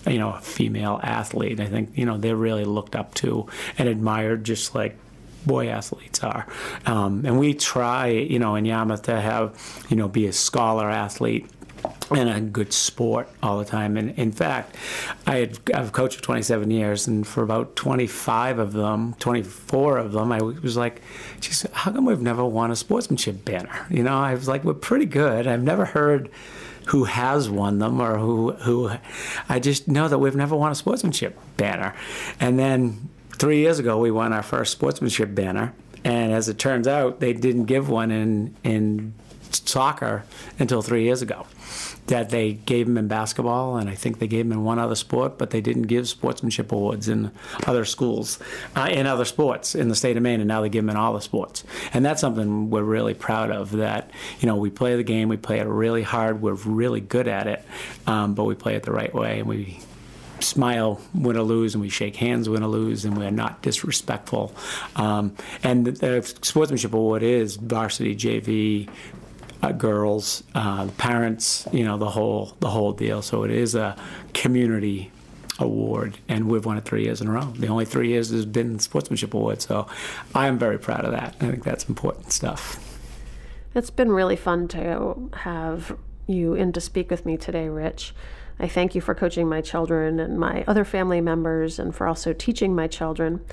[0.06, 1.60] you know, a female athlete.
[1.60, 3.46] I think, you know, they're really looked up to
[3.78, 4.96] and admired just like
[5.46, 6.46] boy athletes are.
[6.86, 10.88] Um, and we try, you know, in Yarmouth to have, you know, be a scholar
[10.90, 11.46] athlete
[12.10, 13.96] and a good sport all the time.
[13.96, 14.76] And in fact,
[15.26, 20.12] I had, I've coached for 27 years, and for about 25 of them, 24 of
[20.12, 21.02] them, I was like,
[21.40, 24.74] "Geez, how come we've never won a sportsmanship banner?" You know, I was like, "We're
[24.74, 26.30] pretty good." I've never heard
[26.86, 28.90] who has won them or who who.
[29.48, 31.94] I just know that we've never won a sportsmanship banner,
[32.40, 35.72] and then three years ago, we won our first sportsmanship banner,
[36.04, 39.14] and as it turns out, they didn't give one in in
[39.50, 40.24] soccer
[40.58, 41.46] until three years ago.
[42.08, 44.96] That they gave them in basketball, and I think they gave them in one other
[44.96, 47.30] sport, but they didn't give sportsmanship awards in
[47.66, 48.40] other schools,
[48.74, 50.96] uh, in other sports in the state of Maine, and now they give them in
[50.96, 51.62] all the sports.
[51.94, 53.70] And that's something we're really proud of.
[53.72, 57.28] That you know we play the game, we play it really hard, we're really good
[57.28, 57.64] at it,
[58.06, 59.78] um, but we play it the right way, and we
[60.42, 64.54] smile, win or lose, and we shake hands, win or lose, and we're not disrespectful.
[64.96, 68.88] Um, and the, the, sportsmanship award is varsity, JV,
[69.62, 73.22] uh, girls, uh, parents, you know, the whole the whole deal.
[73.22, 73.96] So it is a
[74.34, 75.10] community
[75.58, 77.52] award, and we've won it three years in a row.
[77.56, 79.62] The only three years has been sportsmanship award.
[79.62, 79.86] So
[80.34, 81.36] I am very proud of that.
[81.40, 82.88] I think that's important stuff.
[83.74, 88.14] It's been really fun to have you in to speak with me today, Rich.
[88.58, 92.32] I thank you for coaching my children and my other family members and for also
[92.32, 93.44] teaching my children.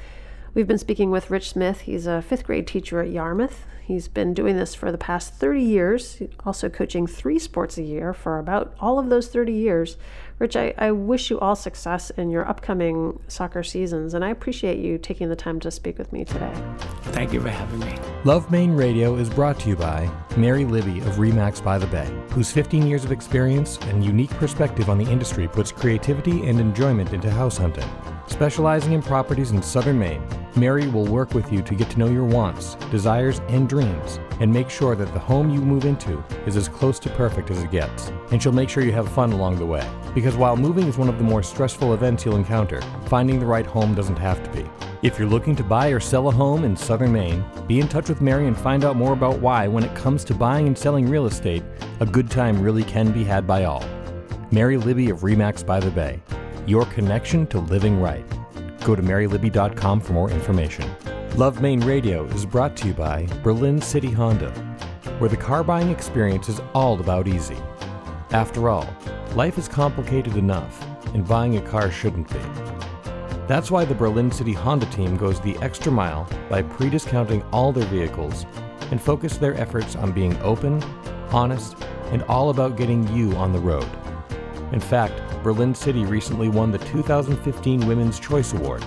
[0.53, 1.81] We've been speaking with Rich Smith.
[1.81, 3.65] He's a fifth grade teacher at Yarmouth.
[3.83, 8.13] He's been doing this for the past 30 years, also coaching three sports a year
[8.13, 9.97] for about all of those 30 years.
[10.39, 14.79] Rich, I, I wish you all success in your upcoming soccer seasons, and I appreciate
[14.79, 16.53] you taking the time to speak with me today.
[17.11, 17.93] Thank you for having me.
[18.23, 22.09] Love Maine Radio is brought to you by Mary Libby of RE/MAX by the Bay,
[22.29, 27.11] whose 15 years of experience and unique perspective on the industry puts creativity and enjoyment
[27.11, 27.89] into house hunting.
[28.29, 30.21] Specializing in properties in southern Maine,
[30.55, 34.53] Mary will work with you to get to know your wants, desires, and dreams, and
[34.53, 37.71] make sure that the home you move into is as close to perfect as it
[37.71, 38.09] gets.
[38.31, 39.85] And she'll make sure you have fun along the way.
[40.13, 43.65] Because while moving is one of the more stressful events you'll encounter, finding the right
[43.65, 44.69] home doesn't have to be.
[45.01, 48.09] If you're looking to buy or sell a home in southern Maine, be in touch
[48.09, 51.09] with Mary and find out more about why, when it comes to buying and selling
[51.09, 51.63] real estate,
[51.99, 53.83] a good time really can be had by all.
[54.51, 56.21] Mary Libby of RE/MAX by the Bay
[56.67, 58.25] your connection to living right.
[58.83, 60.89] Go to marylibby.com for more information.
[61.35, 64.51] Love Maine Radio is brought to you by Berlin City Honda,
[65.19, 67.57] where the car buying experience is all about easy.
[68.31, 68.87] After all,
[69.35, 72.39] life is complicated enough, and buying a car shouldn't be.
[73.47, 77.71] That's why the Berlin City Honda team goes the extra mile by pre discounting all
[77.71, 78.45] their vehicles
[78.91, 80.83] and focus their efforts on being open,
[81.31, 81.75] honest,
[82.11, 83.89] and all about getting you on the road.
[84.71, 88.83] In fact, Berlin City recently won the 2015 Women's Choice Award,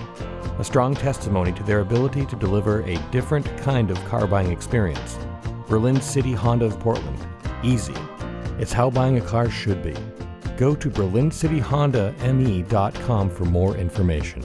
[0.59, 5.17] a strong testimony to their ability to deliver a different kind of car buying experience.
[5.67, 7.17] Berlin City Honda of Portland.
[7.63, 7.95] Easy.
[8.59, 9.95] It's how buying a car should be.
[10.57, 14.43] Go to berlincityhondame.com for more information.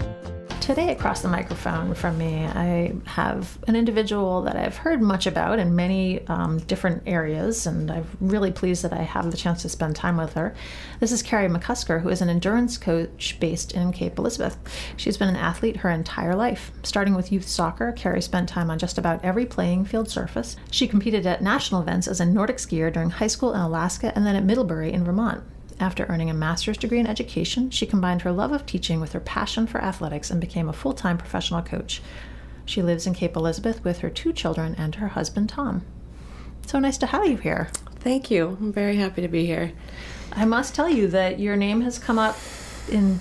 [0.68, 5.58] Today, across the microphone from me, I have an individual that I've heard much about
[5.58, 9.70] in many um, different areas, and I'm really pleased that I have the chance to
[9.70, 10.54] spend time with her.
[11.00, 14.58] This is Carrie McCusker, who is an endurance coach based in Cape Elizabeth.
[14.98, 16.70] She's been an athlete her entire life.
[16.82, 20.56] Starting with youth soccer, Carrie spent time on just about every playing field surface.
[20.70, 24.26] She competed at national events as a Nordic skier during high school in Alaska and
[24.26, 25.42] then at Middlebury in Vermont.
[25.80, 29.20] After earning a master's degree in education, she combined her love of teaching with her
[29.20, 32.02] passion for athletics and became a full time professional coach.
[32.64, 35.82] She lives in Cape Elizabeth with her two children and her husband, Tom.
[36.66, 37.70] So nice to have you here.
[38.00, 38.58] Thank you.
[38.60, 39.72] I'm very happy to be here.
[40.32, 42.36] I must tell you that your name has come up
[42.90, 43.20] in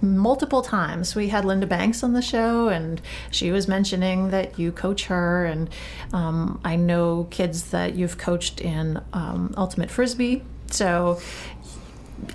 [0.00, 1.14] multiple times.
[1.14, 5.46] We had Linda Banks on the show, and she was mentioning that you coach her.
[5.46, 5.70] And
[6.12, 10.42] um, I know kids that you've coached in um, Ultimate Frisbee.
[10.70, 11.20] So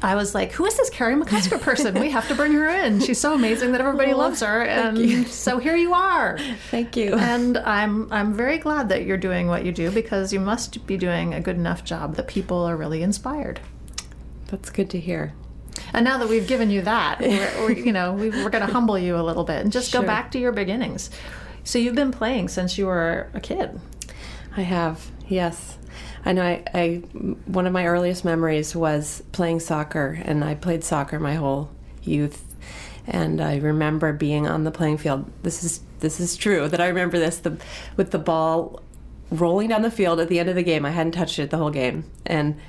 [0.02, 2.00] I was like, who is this Carrie McCusker person?
[2.00, 3.00] we have to bring her in.
[3.00, 4.64] She's so amazing that everybody well, loves her.
[4.64, 6.38] And so here you are.
[6.72, 7.16] Thank you.
[7.16, 10.98] And I'm I'm very glad that you're doing what you do because you must be
[10.98, 13.60] doing a good enough job that people are really inspired.
[14.48, 15.34] That's good to hear.
[15.94, 18.72] And now that we've given you that, we're, we're you know, we are going to
[18.72, 20.02] humble you a little bit and just sure.
[20.02, 21.10] go back to your beginnings.
[21.64, 23.80] So you've been playing since you were a kid.
[24.56, 25.79] I have, yes.
[26.26, 26.88] I know I, I
[27.46, 31.72] one of my earliest memories was playing soccer, and I played soccer my whole
[32.04, 32.46] youth.
[33.08, 35.32] And I remember being on the playing field.
[35.42, 37.58] This is this is true that I remember this the
[37.98, 38.82] with the ball
[39.32, 40.86] rolling down the field at the end of the game.
[40.86, 42.60] I hadn't touched it the whole game, and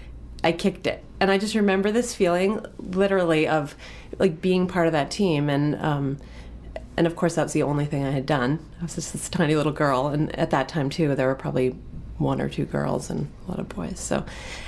[0.43, 1.05] I kicked it.
[1.19, 3.77] And I just remember this feeling, literally, of
[4.19, 5.51] like being part of that team.
[5.51, 6.19] And um,
[6.97, 8.65] and of course, that was the only thing I had done.
[8.81, 11.77] I was just this tiny little girl, and at that time too, there were probably
[12.21, 13.99] one or two girls and a lot of boys.
[13.99, 14.25] So,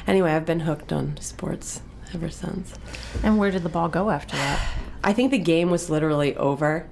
[0.07, 1.83] anyway, I've been hooked on sports
[2.15, 2.75] ever since.
[3.23, 4.61] And where did the ball go after that?
[5.05, 6.89] I think the game was literally over.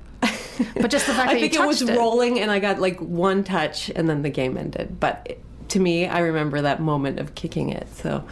[0.74, 1.96] But just the fact that I think it was it.
[1.96, 5.00] rolling, and I got like one touch, and then the game ended.
[5.00, 7.88] But it, to me, I remember that moment of kicking it.
[7.94, 8.24] So,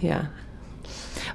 [0.00, 0.26] yeah.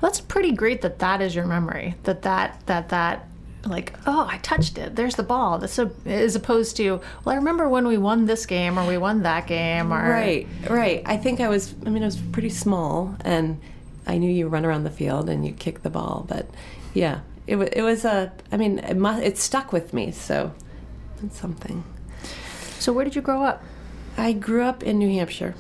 [0.02, 1.96] Well, that's pretty great that that is your memory.
[2.04, 3.28] That that that that
[3.66, 4.96] like, oh, I touched it.
[4.96, 5.60] There's the ball.
[5.60, 8.98] That's so as opposed to, well, I remember when we won this game or we
[8.98, 11.02] won that game or right, right.
[11.06, 11.76] I think I was.
[11.86, 13.60] I mean, I was pretty small, and
[14.08, 16.48] I knew you run around the field and you kick the ball, but
[16.94, 17.70] yeah, it was.
[17.70, 18.32] It was a.
[18.52, 19.24] I mean, it must.
[19.24, 20.54] It stuck with me, so
[21.24, 21.84] it's something.
[22.80, 23.64] So, where did you grow up?
[24.18, 25.56] I grew up in New Hampshire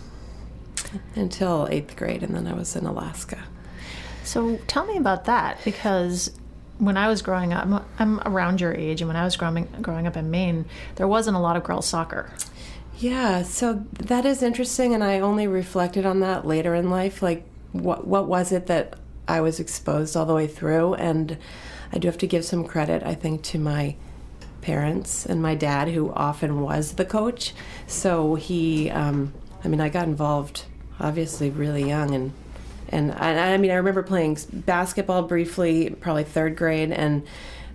[1.15, 3.43] until eighth grade, and then I was in Alaska.
[4.23, 6.31] So, tell me about that because
[6.81, 9.67] when I was growing up, I'm, I'm around your age, and when I was growing
[9.81, 10.65] growing up in Maine,
[10.95, 12.33] there wasn't a lot of girls soccer.
[12.97, 17.21] Yeah, so that is interesting, and I only reflected on that later in life.
[17.21, 18.95] Like, what what was it that
[19.27, 20.95] I was exposed all the way through?
[20.95, 21.37] And
[21.93, 23.95] I do have to give some credit, I think, to my
[24.61, 27.53] parents and my dad, who often was the coach.
[27.85, 30.65] So he, um, I mean, I got involved
[30.99, 32.31] obviously really young, and
[32.91, 37.25] and I, I mean, I remember playing basketball briefly, probably third grade, and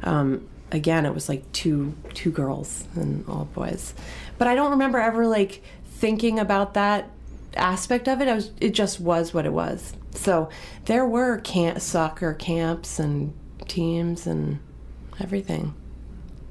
[0.03, 3.95] um, again, it was like two two girls and all boys.
[4.39, 7.11] But I don't remember ever like thinking about that
[7.57, 8.29] aspect of it.
[8.29, 9.95] I was it just was what it was.
[10.13, 10.49] So
[10.85, 13.35] there were camp, soccer camps and
[13.67, 14.59] teams and
[15.21, 15.75] everything.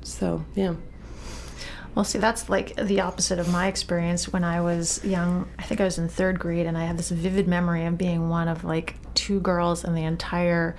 [0.03, 0.76] So yeah.
[1.96, 5.48] Well, see, that's like the opposite of my experience when I was young.
[5.58, 8.28] I think I was in third grade, and I have this vivid memory of being
[8.28, 10.76] one of like two girls in the entire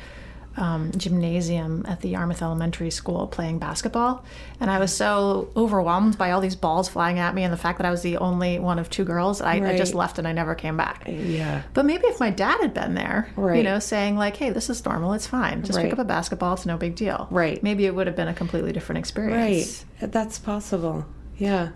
[0.56, 4.24] um, gymnasium at the Yarmouth Elementary School playing basketball.
[4.58, 7.78] And I was so overwhelmed by all these balls flying at me and the fact
[7.78, 9.40] that I was the only one of two girls.
[9.40, 9.74] I, Right.
[9.74, 11.04] I just left and I never came back.
[11.06, 11.62] Yeah.
[11.74, 13.56] But maybe if my dad had been there, right.
[13.56, 15.12] you know, saying like, "Hey, this is normal.
[15.14, 15.62] It's fine.
[15.62, 16.54] Just pick up a basketball.
[16.54, 17.62] It's no big deal." Right.
[17.62, 19.84] Maybe it would have been a completely different experience.
[20.00, 20.12] Right.
[20.12, 21.06] That's possible.
[21.36, 21.70] Yeah.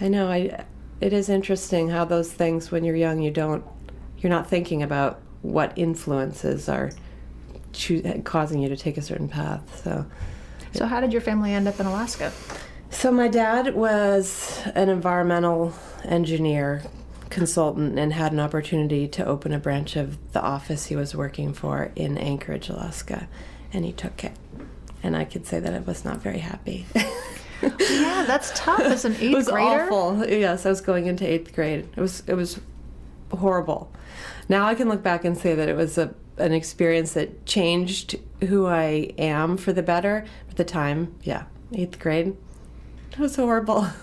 [0.00, 0.28] I know.
[0.30, 0.64] I.
[1.00, 3.64] It is interesting how those things, when you're young, you don't,
[4.18, 6.92] you're not thinking about what influences are
[7.72, 9.82] choo- causing you to take a certain path.
[9.84, 10.06] So.
[10.72, 12.32] So, how did your family end up in Alaska?
[12.90, 15.72] So my dad was an environmental
[16.04, 16.82] engineer
[17.30, 21.54] consultant and had an opportunity to open a branch of the office he was working
[21.54, 23.28] for in Anchorage, Alaska,
[23.72, 24.32] and he took it.
[25.02, 26.86] And I could say that I was not very happy.
[27.62, 29.84] Yeah, that's tough as an eighth it was grader.
[29.84, 30.26] awful.
[30.28, 31.88] Yes, I was going into eighth grade.
[31.96, 32.60] It was it was
[33.30, 33.92] horrible.
[34.48, 36.12] Now I can look back and say that it was a
[36.42, 38.16] an experience that changed
[38.48, 40.24] who I am for the better.
[40.50, 42.36] At the time, yeah, eighth grade,
[43.12, 43.86] it was horrible.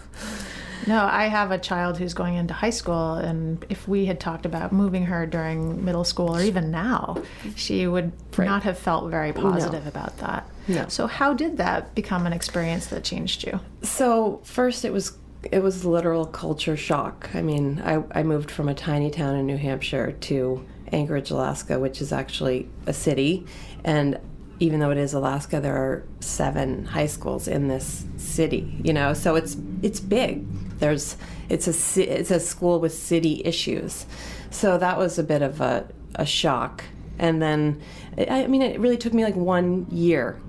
[0.87, 4.45] No, I have a child who's going into high school, and if we had talked
[4.45, 7.21] about moving her during middle school or even now,
[7.55, 8.45] she would Right.
[8.45, 10.47] not have felt very positive about that.
[10.67, 10.85] No.
[10.87, 13.59] So, how did that become an experience that changed you?
[13.83, 15.17] So first, it was
[15.51, 17.29] it was literal culture shock.
[17.35, 21.79] I mean, I, I moved from a tiny town in New Hampshire to Anchorage, Alaska,
[21.79, 23.45] which is actually a city,
[23.83, 24.19] and
[24.59, 28.77] even though it is Alaska, there are seven high schools in this city.
[28.83, 30.45] You know, so it's it's big.
[30.79, 31.17] There's
[31.49, 34.05] it's a it's a school with city issues,
[34.51, 36.83] so that was a bit of a, a shock.
[37.17, 37.81] And then,
[38.29, 40.39] I mean, it really took me like one year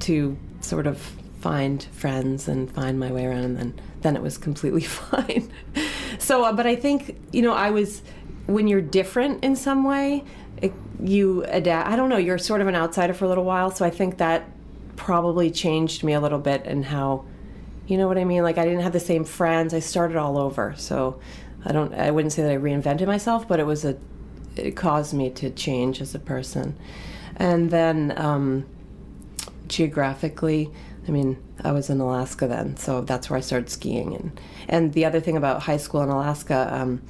[0.00, 0.98] to sort of
[1.40, 5.52] find friends and find my way around and then then it was completely fine
[6.18, 8.00] so uh, but i think you know i was
[8.46, 10.24] when you're different in some way
[10.60, 13.70] it, you adapt i don't know you're sort of an outsider for a little while
[13.70, 14.48] so i think that
[14.96, 17.24] probably changed me a little bit and how
[17.86, 18.42] you know what i mean?
[18.42, 21.20] Like i didn't have the same friends i started all over so
[21.64, 23.96] i don't i wouldn't say that i reinvented myself but it was a
[24.56, 26.76] it caused me to change as a person.
[27.36, 28.66] And then um,
[29.66, 30.70] geographically
[31.08, 34.92] i mean i was in alaska then so that's where i started skiing and and
[34.92, 37.00] the other thing about high school in alaska um,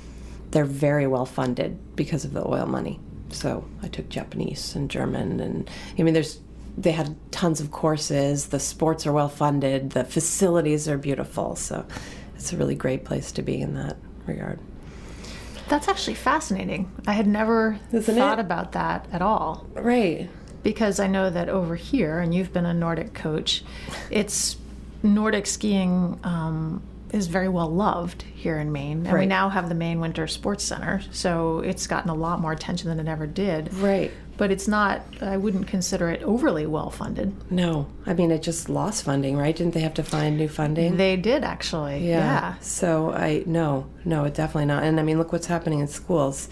[0.54, 2.98] they're very well funded because of the oil money
[3.30, 6.40] so i took japanese and german and i mean there's
[6.78, 11.84] they had tons of courses the sports are well funded the facilities are beautiful so
[12.36, 13.96] it's a really great place to be in that
[14.26, 14.58] regard
[15.68, 16.92] That's actually fascinating.
[17.06, 18.42] I had never Isn't thought it?
[18.44, 19.66] about that at all.
[19.74, 20.28] right
[20.62, 23.62] because I know that over here, and you've been a Nordic coach,
[24.10, 24.56] it's
[25.02, 26.82] Nordic skiing um,
[27.14, 30.64] is very well loved here in Maine, and we now have the Maine Winter Sports
[30.64, 33.72] Center, so it's gotten a lot more attention than it ever did.
[33.74, 35.02] right But it's not.
[35.22, 37.32] I wouldn't consider it overly well funded.
[37.50, 40.96] no i mean it just lost funding right didn't they have to find new funding
[40.96, 42.06] They did actually.
[42.08, 42.58] Yeah.
[42.60, 44.82] So I no, no, it definitely not.
[44.82, 46.48] And I mean, look what's happening in schools.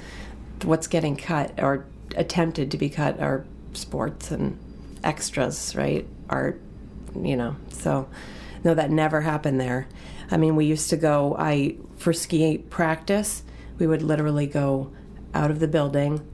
[0.65, 1.85] What's getting cut or
[2.17, 4.57] attempted to be cut are sports and
[5.03, 6.07] extras, right?
[6.29, 6.61] Art,
[7.21, 7.57] you know.
[7.71, 8.09] So
[8.65, 9.89] no, that never happened there.
[10.33, 11.37] I mean, we used to go.
[11.39, 13.43] I for ski practice,
[13.79, 14.93] we would literally go
[15.35, 16.27] out of the building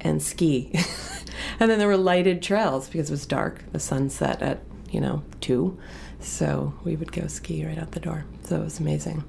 [0.00, 0.72] and ski.
[1.60, 3.64] and then there were lighted trails because it was dark.
[3.72, 5.78] The sun set at, you know, two.
[6.20, 8.24] So we would go ski right out the door.
[8.42, 9.24] So it was amazing.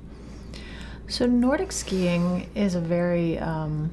[1.08, 3.92] So Nordic skiing is a very um,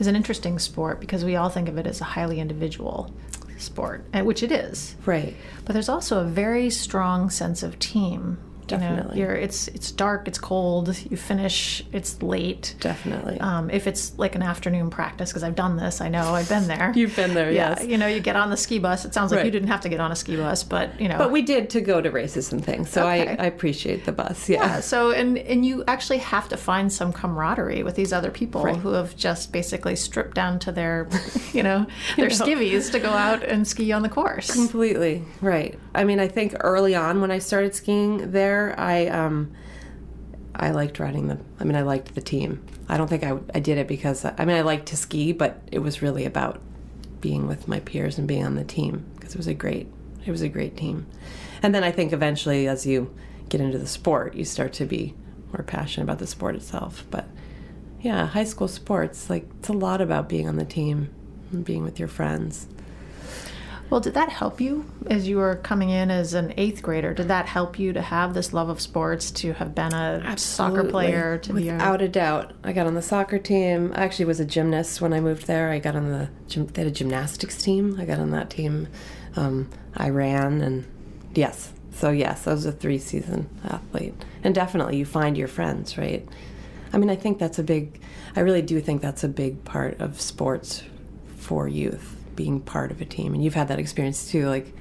[0.00, 3.14] is an interesting sport because we all think of it as a highly individual
[3.56, 4.96] sport, which it is.
[5.04, 5.36] Right.
[5.64, 8.38] But there's also a very strong sense of team
[8.72, 9.20] You know, Definitely.
[9.20, 10.96] you're it's it's dark, it's cold.
[11.10, 12.74] You finish, it's late.
[12.80, 13.40] Definitely.
[13.40, 16.66] Um, if it's like an afternoon practice, because I've done this, I know I've been
[16.68, 16.92] there.
[16.96, 17.76] You've been there, yeah.
[17.78, 17.86] yes.
[17.86, 19.04] You know, you get on the ski bus.
[19.04, 21.18] It sounds like you didn't have to get on a ski bus, but you know.
[21.18, 23.28] but we did to go to races and things, so Okay.
[23.36, 24.48] I, I appreciate the bus.
[24.48, 24.58] Yeah.
[24.58, 28.62] Yeah, so and and you actually have to find some camaraderie with these other people
[28.62, 28.76] Right.
[28.76, 31.08] who have just basically stripped down to their,
[31.52, 32.34] you know, their know.
[32.34, 34.52] skivvies to go out and ski on the course.
[34.52, 35.78] Completely right.
[35.98, 39.50] I mean, I think early on when I started skiing there, I um,
[40.54, 41.40] I liked riding the.
[41.58, 42.64] I mean, I liked the team.
[42.88, 45.60] I don't think I I did it because I mean I liked to ski, but
[45.72, 46.60] it was really about
[47.20, 49.88] being with my peers and being on the team because it was a great
[50.24, 51.04] it was a great team.
[51.64, 53.12] And then I think eventually, as you
[53.48, 55.16] get into the sport, you start to be
[55.52, 57.06] more passionate about the sport itself.
[57.10, 57.26] But
[58.00, 61.12] yeah, high school sports like it's a lot about being on the team
[61.50, 62.68] and being with your friends.
[63.90, 67.14] Well, did that help you as you were coming in as an eighth grader?
[67.14, 70.84] Did that help you to have this love of sports, to have been a soccer
[70.84, 72.52] player, to be a without a doubt.
[72.62, 73.92] I got on the soccer team.
[73.94, 75.70] I actually was a gymnast when I moved there.
[75.70, 76.66] I got on the gym.
[76.66, 77.96] They had a gymnastics team.
[77.98, 78.88] I got on that team.
[79.36, 80.84] Um, I ran and
[81.34, 81.72] yes.
[81.92, 84.14] So yes, I was a three-season athlete,
[84.44, 86.28] and definitely you find your friends, right?
[86.92, 88.00] I mean, I think that's a big.
[88.36, 90.84] I really do think that's a big part of sports
[91.36, 94.48] for youth, being part of a team, and you've had that experience too.
[94.48, 94.72] Like,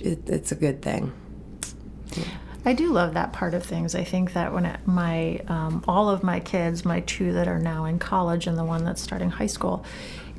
[0.00, 1.12] it, it's a good thing.
[2.64, 3.94] I do love that part of things.
[3.94, 7.60] I think that when it, my um, all of my kids, my two that are
[7.60, 9.84] now in college and the one that's starting high school,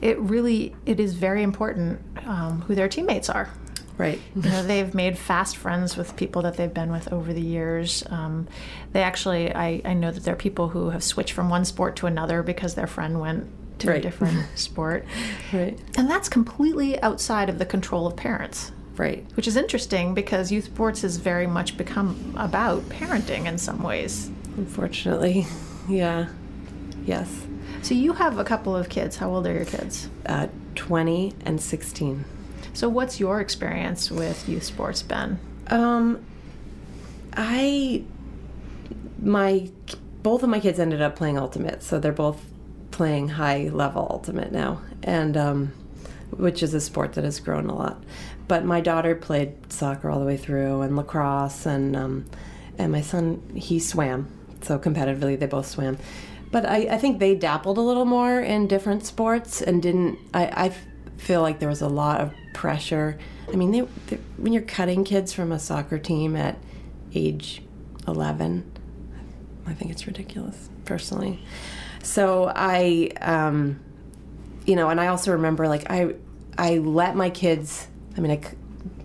[0.01, 3.49] it really it is very important um, who their teammates are.
[3.97, 4.19] Right.
[4.35, 8.03] You know, they've made fast friends with people that they've been with over the years.
[8.09, 8.47] Um,
[8.93, 11.97] they actually, I, I know that there are people who have switched from one sport
[11.97, 13.47] to another because their friend went
[13.81, 15.05] to a different sport.
[15.53, 15.77] Right.
[15.97, 19.25] And that's completely outside of the control of parents Right.
[19.35, 24.29] which is interesting because youth sports has very much become about parenting in some ways.
[24.57, 25.47] Unfortunately,
[25.89, 26.27] yeah,
[27.05, 27.47] yes.
[27.81, 29.15] So you have a couple of kids.
[29.17, 30.07] How old are your kids?
[30.25, 32.25] Uh, 20 and 16.
[32.73, 35.39] So what's your experience with youth sports been?
[35.67, 36.23] Um,
[37.33, 38.03] I,
[39.21, 39.69] my,
[40.21, 42.43] both of my kids ended up playing ultimate, so they're both
[42.91, 45.73] playing high level ultimate now, and um,
[46.31, 48.03] which is a sport that has grown a lot.
[48.47, 52.25] But my daughter played soccer all the way through, and lacrosse, and um,
[52.77, 54.27] and my son he swam,
[54.61, 55.97] so competitively they both swam.
[56.51, 60.19] But I, I think they dappled a little more in different sports and didn't.
[60.33, 60.73] I
[61.21, 63.17] feel like there was a lot of pressure.
[63.47, 66.57] I mean, they, they, when you're cutting kids from a soccer team at
[67.13, 67.61] age
[68.07, 68.69] 11,
[69.67, 71.43] I think it's ridiculous, personally.
[72.03, 73.79] So I, um,
[74.65, 76.15] you know, and I also remember like I,
[76.57, 77.87] I let my kids.
[78.17, 78.41] I mean, I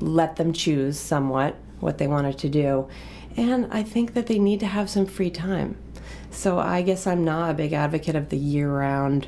[0.01, 2.88] let them choose somewhat what they wanted to do,
[3.36, 5.76] and I think that they need to have some free time.
[6.30, 9.26] So I guess I'm not a big advocate of the year-round,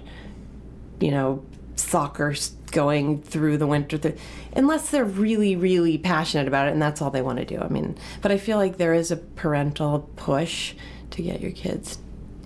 [1.01, 1.45] you know,
[1.77, 2.35] soccer
[2.71, 4.15] going through the winter,
[4.55, 7.59] unless they're really, really passionate about it and that's all they want to do.
[7.59, 10.75] I mean, but I feel like there is a parental push
[11.11, 11.99] to get your kids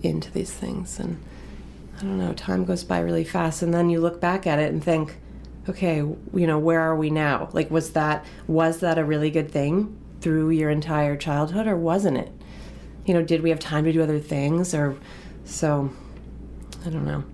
[0.02, 1.22] into these things, and
[1.98, 4.72] I don't know, time goes by really fast, and then you look back at it
[4.72, 5.16] and think,
[5.68, 7.48] okay, you know, where are we now?
[7.52, 12.18] Like, was that was that a really good thing through your entire childhood, or wasn't
[12.18, 12.32] it?
[13.04, 14.96] You know, did we have time to do other things, or
[15.44, 15.90] so?
[16.84, 17.24] I don't know.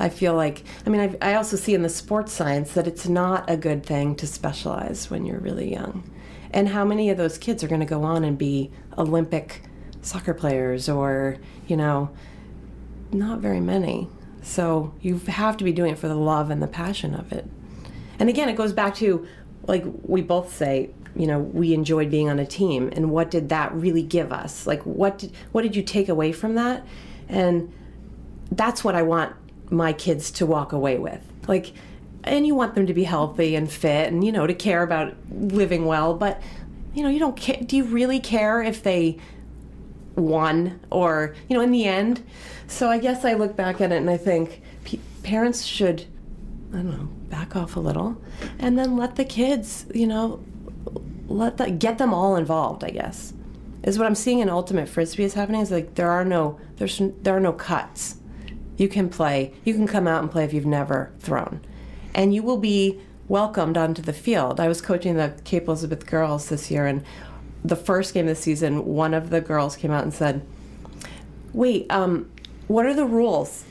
[0.00, 3.08] I feel like, I mean, I, I also see in the sports science that it's
[3.08, 6.08] not a good thing to specialize when you're really young.
[6.52, 9.62] And how many of those kids are going to go on and be Olympic
[10.02, 11.36] soccer players or,
[11.66, 12.10] you know,
[13.12, 14.08] not very many.
[14.42, 17.46] So you have to be doing it for the love and the passion of it.
[18.18, 19.26] And again, it goes back to
[19.66, 23.50] like we both say, you know, we enjoyed being on a team and what did
[23.50, 24.66] that really give us?
[24.66, 26.86] Like what did, what did you take away from that?
[27.28, 27.72] And
[28.50, 29.34] that's what I want
[29.70, 31.20] my kids to walk away with.
[31.46, 31.72] Like
[32.24, 35.14] and you want them to be healthy and fit and you know to care about
[35.30, 36.40] living well, but
[36.94, 39.18] you know, you don't care do you really care if they
[40.18, 42.22] won or you know in the end.
[42.66, 46.04] So i guess i look back at it and i think p- parents should
[46.72, 48.20] i don't know back off a little
[48.58, 50.40] and then let the kids you know
[51.28, 53.32] let the, get them all involved i guess
[53.84, 57.00] is what i'm seeing in ultimate frisbee is happening is like there are no there's
[57.22, 58.16] there are no cuts.
[58.76, 61.60] You can play you can come out and play if you've never thrown.
[62.14, 64.58] And you will be welcomed onto the field.
[64.58, 67.04] I was coaching the cape elizabeth girls this year and
[67.64, 70.44] the first game of the season, one of the girls came out and said,
[71.52, 72.30] "Wait, um,
[72.66, 73.64] what are the rules?"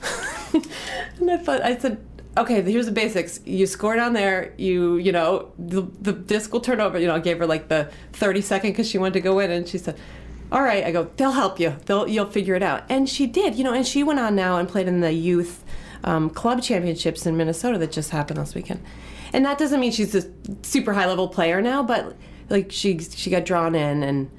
[0.54, 2.04] and I thought, I said,
[2.38, 3.40] okay, here's the basics.
[3.46, 7.00] You score down there, you, you know, the, the disc will turn over.
[7.00, 9.52] You know, I gave her like the 30 second because she wanted to go in
[9.52, 9.98] and she said,
[10.52, 11.76] all right, I go, they'll help you.
[11.86, 12.84] They'll, you'll figure it out.
[12.90, 15.64] And she did, you know, and she went on now and played in the youth
[16.04, 18.84] um, club championships in Minnesota that just happened last weekend.
[19.34, 20.24] And that doesn't mean she's a
[20.62, 22.16] super high level player now, but
[22.50, 24.30] like she, she got drawn in and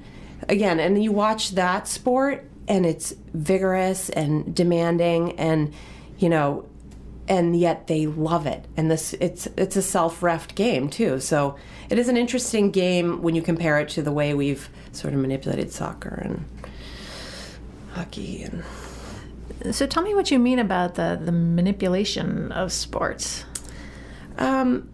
[0.47, 5.73] again, and you watch that sport and it's vigorous and demanding and,
[6.17, 6.65] you know,
[7.27, 8.65] and yet they love it.
[8.75, 11.19] And this it's it's a self-ref game too.
[11.19, 11.57] So
[11.89, 15.19] it is an interesting game when you compare it to the way we've sort of
[15.19, 16.45] manipulated soccer and
[17.93, 18.63] hockey and
[19.71, 23.45] So tell me what you mean about the, the manipulation of sports.
[24.37, 24.89] Um,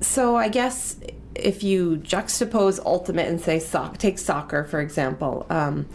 [0.00, 0.96] so I guess
[1.34, 3.62] if you juxtapose ultimate and say
[3.98, 5.86] take soccer for example, um,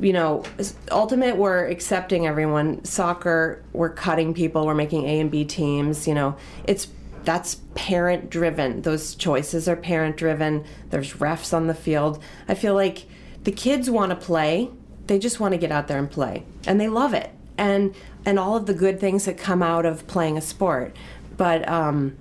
[0.00, 0.44] you know,
[0.90, 2.84] ultimate we're accepting everyone.
[2.84, 4.66] Soccer we're cutting people.
[4.66, 6.06] We're making A and B teams.
[6.06, 6.88] You know, it's
[7.24, 8.82] that's parent driven.
[8.82, 10.64] Those choices are parent driven.
[10.90, 12.22] There's refs on the field.
[12.48, 13.06] I feel like
[13.44, 14.70] the kids want to play.
[15.06, 17.30] They just want to get out there and play, and they love it.
[17.58, 20.96] And and all of the good things that come out of playing a sport.
[21.36, 22.16] But um,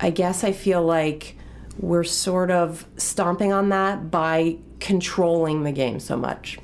[0.00, 1.36] I guess I feel like
[1.78, 6.58] we're sort of stomping on that by controlling the game so much.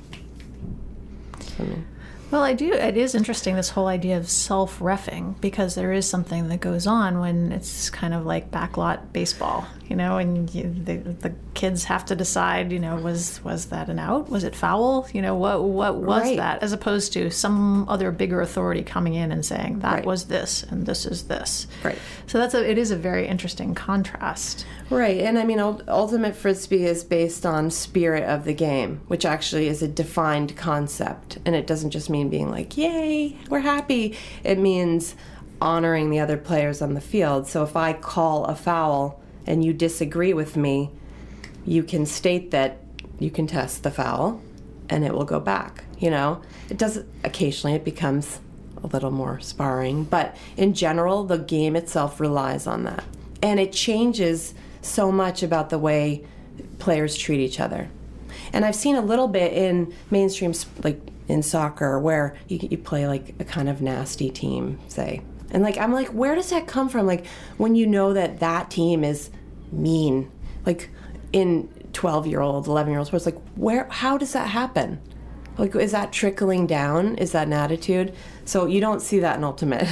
[2.31, 2.73] Well, I do.
[2.73, 6.87] It is interesting this whole idea of self refing because there is something that goes
[6.87, 12.05] on when it's kind of like backlot baseball, you know, and the, the kids have
[12.05, 14.29] to decide, you know, was was that an out?
[14.29, 15.07] Was it foul?
[15.13, 16.37] You know, what what was Right.
[16.37, 16.63] that?
[16.63, 20.05] As opposed to some other bigger authority coming in and saying that Right.
[20.05, 21.67] was this and this is this.
[21.83, 21.97] Right.
[22.27, 24.65] So that's a it is a very interesting contrast.
[24.89, 29.67] Right, and I mean, ultimate frisbee is based on spirit of the game, which actually
[29.67, 34.59] is a defined concept, and it doesn't just mean being like, "Yay, we're happy." It
[34.59, 35.15] means
[35.61, 37.47] honoring the other players on the field.
[37.47, 40.89] So if I call a foul and you disagree with me,
[41.65, 42.79] you can state that
[43.19, 44.41] you can test the foul,
[44.89, 45.83] and it will go back.
[45.99, 48.39] You know, it does occasionally it becomes
[48.83, 53.03] a little more sparring, but in general, the game itself relies on that,
[53.41, 56.25] and it changes so much about the way
[56.79, 57.89] players treat each other.
[58.51, 63.07] And I've seen a little bit in mainstream, like in soccer, where you, you play
[63.07, 65.21] like a kind of nasty team, say.
[65.53, 67.05] And like, I'm like, where does that come from?
[67.05, 67.25] Like,
[67.57, 69.29] when you know that that team is
[69.71, 70.31] mean,
[70.65, 70.89] like
[71.31, 74.99] in 12 year olds, 11 year olds, where it's like, where, how does that happen?
[75.57, 77.15] Like, is that trickling down?
[77.17, 78.15] Is that an attitude?
[78.45, 79.87] So you don't see that in Ultimate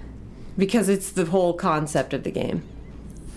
[0.56, 2.62] because it's the whole concept of the game.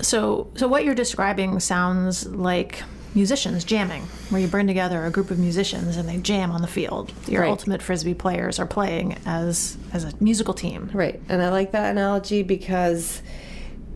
[0.02, 2.84] So, so what you're describing sounds like
[3.16, 6.68] musicians jamming, where you bring together a group of musicians and they jam on the
[6.68, 7.12] field.
[7.28, 7.50] Your Right.
[7.50, 10.90] ultimate frisbee players are playing as as a musical team.
[10.94, 11.20] Right.
[11.30, 13.22] And I like that analogy because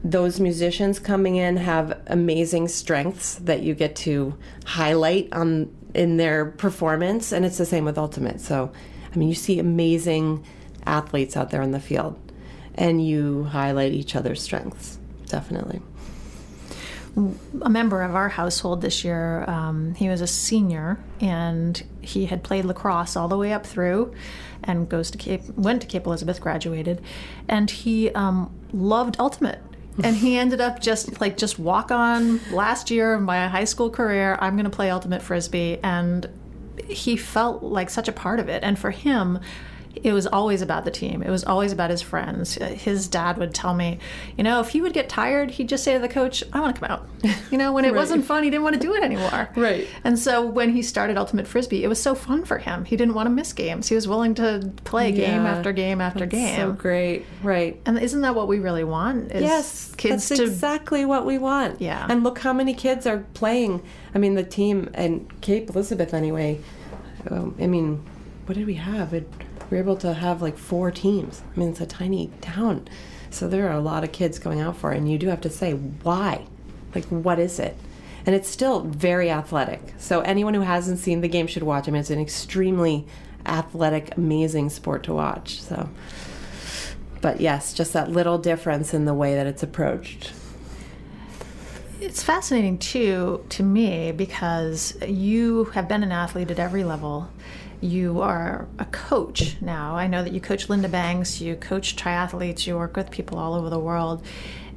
[0.04, 4.34] those musicians coming in have amazing strengths that you get to
[4.66, 8.40] highlight on in their performance and it's the same with ultimate.
[8.40, 8.72] So,
[9.14, 10.46] I mean, you see amazing
[10.86, 12.18] athletes out there on the field
[12.76, 14.98] and you highlight each other's strengths.
[15.26, 15.82] Definitely.
[17.62, 22.44] A member of our household this year, um, he was a senior and he had
[22.44, 24.14] played lacrosse all the way up through,
[24.64, 27.02] and goes to Cape, went to Cape Elizabeth, graduated,
[27.48, 29.60] and he um, loved ultimate.
[30.02, 33.90] And he ended up just like just walk on last year of my high school
[33.90, 34.38] career.
[34.40, 36.30] I'm going to play ultimate frisbee, and
[36.88, 38.64] he felt like such a part of it.
[38.64, 39.40] And for him,
[39.96, 41.24] it was always about the team.
[41.24, 42.56] It was always about his friends.
[42.56, 44.00] His dad would tell me,
[44.38, 46.76] you know, if he would get tired, he'd just say to the coach, I want
[46.76, 47.08] to come out.
[47.52, 49.50] You know, when it wasn't fun, he didn't want to do it anymore.
[49.56, 49.88] Right.
[50.04, 52.86] And so when he started Ultimate Frisbee, it was so fun for him.
[52.86, 53.90] He didn't want to miss games.
[53.90, 56.56] He was willing to play game after game after game.
[56.56, 57.26] So great.
[57.44, 57.82] Right.
[57.86, 59.32] and isn't that what we really want?
[59.32, 61.82] Is Yes, kids that's to exactly what we want.
[61.82, 62.06] Yeah.
[62.10, 63.82] and look how many kids are playing.
[64.14, 66.60] I mean, the team and Cape Elizabeth anyway.
[67.30, 68.04] Um, I mean,
[68.46, 69.14] what did we have?
[69.14, 69.30] It,
[69.70, 71.42] we were able to have like four teams.
[71.56, 72.88] I mean, it's a tiny town,
[73.30, 74.98] so there are a lot of kids going out for it.
[74.98, 76.46] And you do have to say why,
[76.96, 77.78] like what is it?
[78.26, 79.94] And it's still very athletic.
[79.98, 81.88] So anyone who hasn't seen the game should watch.
[81.88, 83.08] I mean, it's an extremely
[83.46, 85.62] athletic, amazing sport to watch.
[85.62, 85.90] So
[87.22, 90.32] but yes, just that little difference in the way that it's approached.
[92.00, 97.30] It's fascinating too to me because you have been an athlete at every level.
[97.82, 99.96] You are a coach now.
[99.96, 103.54] I know that you coach Linda Banks, you coach triathletes, you work with people all
[103.54, 104.24] over the world.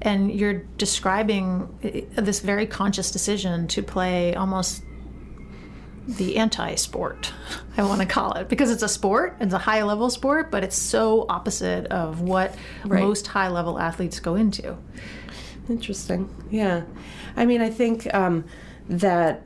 [0.01, 1.69] And you're describing
[2.17, 4.83] uh, this very conscious decision to play almost
[6.07, 7.33] the anti-sport.
[7.77, 10.77] I want to call it because it's a sport, it's a high-level sport, but it's
[10.77, 13.03] so opposite of what Right.
[13.03, 14.77] most high-level athletes go into.
[15.69, 16.29] Interesting.
[16.51, 16.83] Yeah.
[17.37, 18.45] I mean, I think um,
[18.89, 19.43] that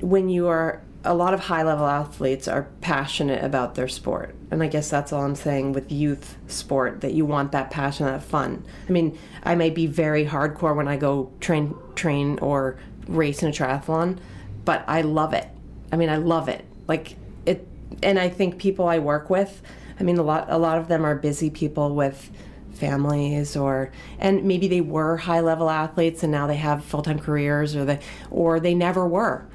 [0.00, 4.34] when you are a lot of high level athletes are passionate about their sport.
[4.50, 8.06] And I guess that's all I'm saying with youth sport that you want that passion,
[8.06, 8.64] that fun.
[8.88, 13.50] I mean, I may be very hardcore when I go train train or race in
[13.50, 14.18] a triathlon,
[14.64, 15.48] but I love it.
[15.92, 16.64] I mean, I love it.
[16.88, 17.66] Like it
[18.02, 19.62] and I think people I work with,
[20.00, 22.30] I mean a lot a lot of them are busy people with
[22.72, 27.76] families or and maybe they were high level athletes and now they have full-time careers
[27.76, 28.00] or they
[28.30, 29.46] or they never were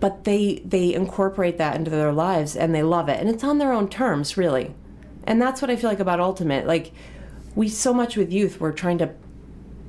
[0.00, 3.20] but they they incorporate that into their lives and they love it.
[3.20, 4.74] And it's on their own terms really.
[5.24, 6.66] And that's what i feel like about ultimate.
[6.66, 6.92] Like
[7.54, 9.10] we so much with youth we're trying to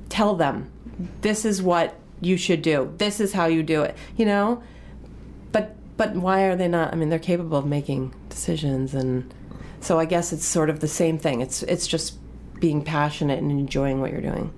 [0.09, 0.69] tell them
[1.21, 2.93] this is what you should do.
[2.97, 4.61] This is how you do it you know?
[5.51, 9.33] But but why are they not i mean they're capable of making decisions and
[9.79, 11.41] so i guess it's sort of the same thing.
[11.41, 12.17] It's it's just
[12.59, 14.53] being passionate and enjoying what you're doing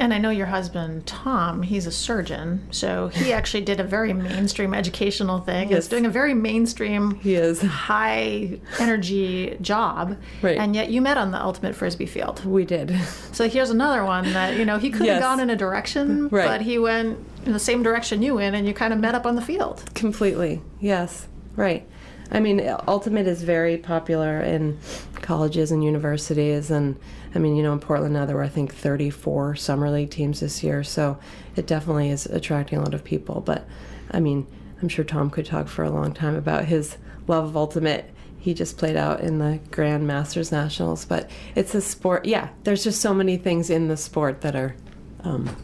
[0.00, 4.14] And I know your husband, Tom, he's a surgeon, so he actually did a very
[4.14, 5.68] mainstream educational thing.
[5.68, 5.88] He's Yes.
[5.88, 7.60] doing a very mainstream, He is.
[7.60, 10.16] high energy job.
[10.40, 10.56] Right.
[10.56, 12.42] And yet you met on the Ultimate Frisbee field.
[12.46, 12.96] we did
[13.32, 15.22] So here's another one that, you know, he could have Yes.
[15.22, 16.46] gone in a direction, Right.
[16.46, 19.26] but he went in the same direction you went, and you kind of met up
[19.26, 19.82] on the field.
[19.94, 21.26] completely yes
[21.56, 21.86] right
[22.32, 22.56] i mean
[22.88, 24.78] ultimate is very popular in
[25.20, 26.96] colleges and universities and
[27.34, 30.40] i mean you know in portland now there were i think 34 summer league teams
[30.40, 31.18] this year so
[31.56, 33.40] it definitely is attracting a lot of people.
[33.40, 33.66] But
[34.10, 34.46] i mean
[34.80, 38.10] i'm sure tom could talk for a long time about his love of ultimate.
[38.38, 42.82] He just played out in the grand masters nationals but it's a sport yeah there's
[42.82, 44.74] just so many things in the sport that are
[45.22, 45.54] um,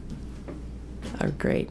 [1.20, 1.70] are great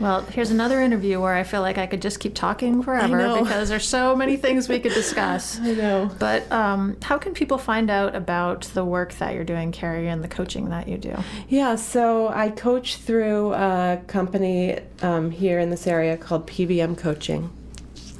[0.00, 3.68] Well, here's another interview where I feel like I could just keep talking forever because
[3.68, 5.58] there's so many things we could discuss.
[5.62, 9.72] i know But um, how can people find out about the work that you're doing,
[9.72, 11.16] Carrie, and the coaching that you do?
[11.48, 17.50] Yeah, so I coach through a company um, here in this area called PBM Coaching,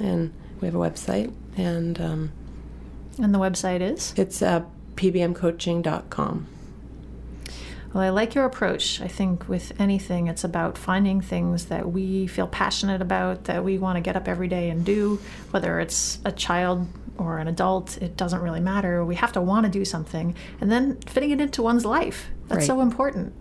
[0.01, 2.31] and we have a website, and um,
[3.21, 4.13] And the website is?
[4.17, 4.63] it's uh,
[4.97, 6.47] pbmcoaching.com.
[7.93, 9.01] Well, I like your approach.
[9.01, 13.79] I think with anything, it's about finding things that we feel passionate about, that we
[13.79, 15.19] want to get up every day and do,
[15.49, 16.87] whether it's a child
[17.17, 19.03] or an adult, it doesn't really matter.
[19.03, 22.27] We have to want to do something and then fitting it into one's life.
[22.47, 22.67] That's Right.
[22.67, 23.33] so important.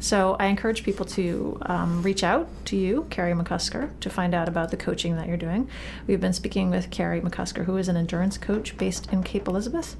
[0.00, 4.48] So I encourage people to um, reach out to you, Carrie McCusker, to find out
[4.48, 5.68] about the coaching that you're doing.
[6.06, 9.96] We've been speaking with Carrie McCusker, who is an endurance coach based in Cape Elizabeth.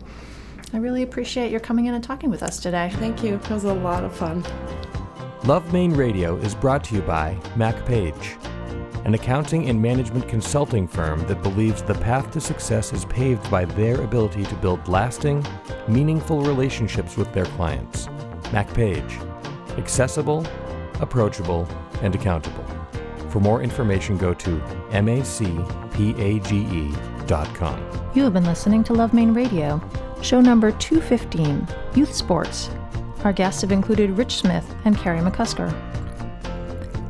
[0.73, 2.91] I really appreciate your coming in and talking with us today.
[2.95, 3.37] Thank you.
[3.37, 4.45] It was a lot of fun.
[5.45, 8.37] Love Maine Radio is brought to you by Mac Page,
[9.05, 13.65] an accounting and management consulting firm that believes the path to success is paved by
[13.65, 15.43] their ability to build lasting,
[15.87, 18.09] meaningful relationships with their clients.
[18.53, 19.19] Mac Page,
[19.79, 20.47] accessible,
[21.01, 21.67] approachable,
[22.03, 22.65] and accountable.
[23.31, 24.59] For more information, go to
[24.91, 25.41] macpage.com.
[28.15, 29.81] You have been listening to Love Maine Radio,
[30.23, 32.71] show number 215, Youth Sports.
[33.25, 35.73] Our guests have included Rich Smith and Carrie McCusker.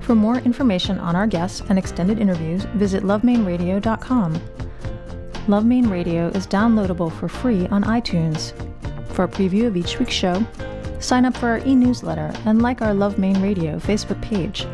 [0.03, 4.41] For more information on our guests and extended interviews, visit lovemaineradio.com.
[5.49, 8.53] Love Maine Radio is downloadable for free on iTunes.
[9.15, 10.47] For a preview of each week's show,
[11.01, 14.67] sign up for our e-newsletter and like our Love Maine Radio Facebook page.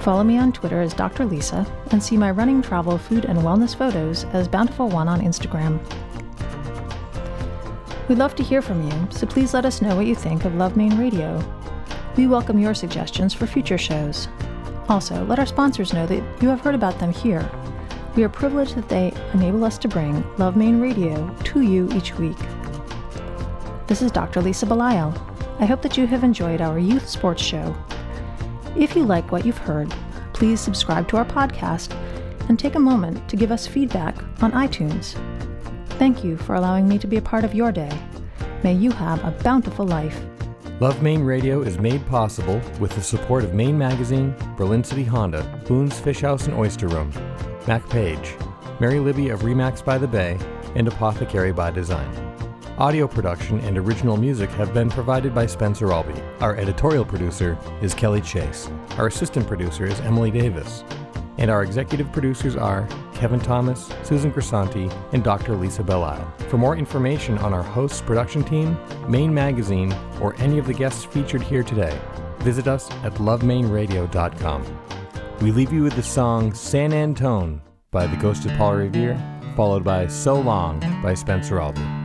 [0.00, 1.24] Follow me on Twitter as Dr.
[1.24, 5.80] Lisa and see my running, travel, food, and wellness photos as Bountiful One on Instagram.
[8.06, 10.56] We'd love to hear from you, so please let us know what you think of
[10.56, 11.42] Love Maine Radio.
[12.18, 14.28] We welcome your suggestions for future shows.
[14.90, 17.50] Also, let our sponsors know that you have heard about them here.
[18.14, 22.14] We are privileged that they enable us to bring Love Maine Radio to you each
[22.18, 22.36] week.
[23.86, 24.42] This is Dr.
[24.42, 25.18] Lisa Belisle.
[25.58, 27.74] I hope that you have enjoyed our youth sports show.
[28.76, 29.88] If you like what you've heard,
[30.34, 31.98] please subscribe to our podcast
[32.50, 35.18] and take a moment to give us feedback on iTunes.
[35.98, 37.90] Thank you for allowing me to be a part of your day.
[38.62, 40.20] May you have a bountiful life.
[40.80, 45.62] Love Maine Radio is made possible with the support of Maine Magazine, Berlin City Honda,
[45.66, 47.12] Boone's Fish House and Oyster Room,
[47.68, 48.34] Mac Page,
[48.80, 50.36] Mary Libby of RE/MAX by the Bay,
[50.74, 52.10] and Apothecary by Design.
[52.76, 56.20] Audio production and original music have been provided by Spencer Albee.
[56.40, 58.68] Our editorial producer is Kelly Chase.
[58.98, 60.82] Our assistant producer is Emily Davis.
[61.38, 65.56] And our executive producers are Kevin Thomas, Susan Grisanti, and Dr.
[65.56, 66.26] Lisa Belisle.
[66.48, 68.78] For more information on our hosts, production team,
[69.08, 71.98] Maine Magazine, or any of the guests featured here today,
[72.38, 74.78] visit us at lovemaineradio.com.
[75.40, 77.60] We leave you with the song San Antone
[77.90, 79.18] by the Ghost of Paul Revere,
[79.56, 82.03] followed by So Long by Spencer Albee.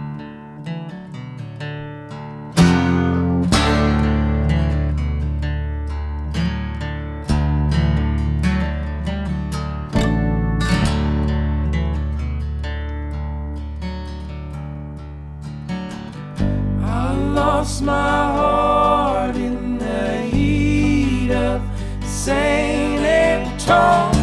[23.69, 24.18] Try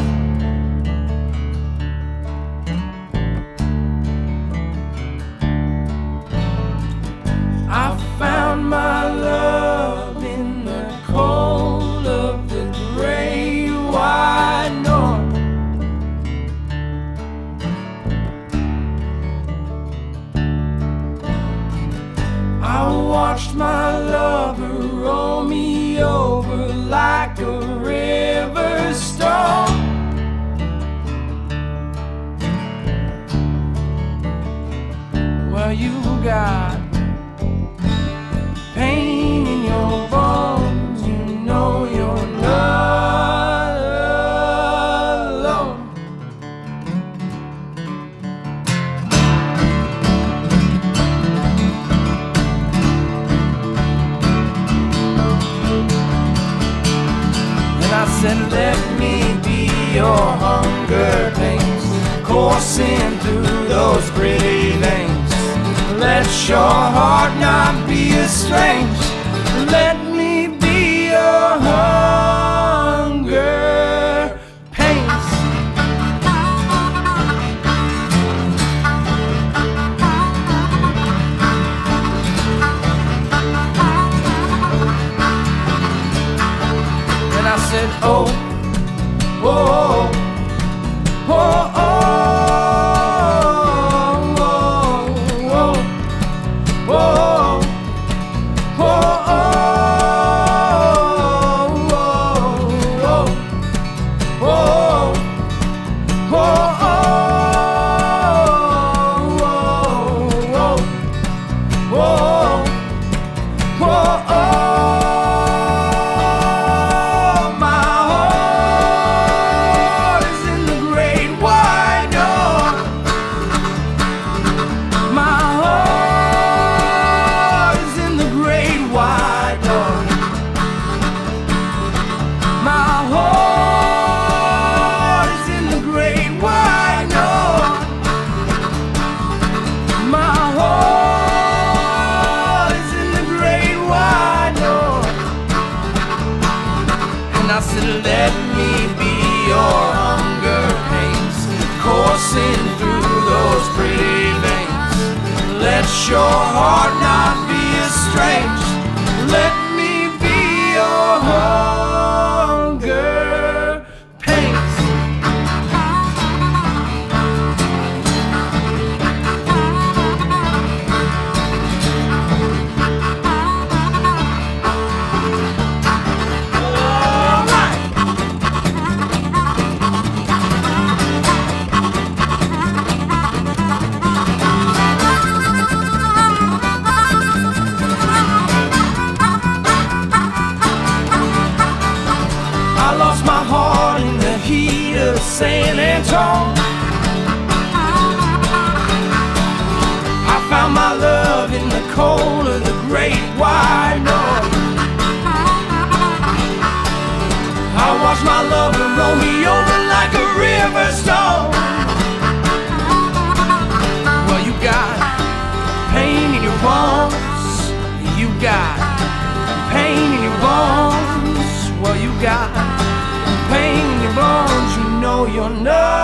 [225.27, 225.96] to torture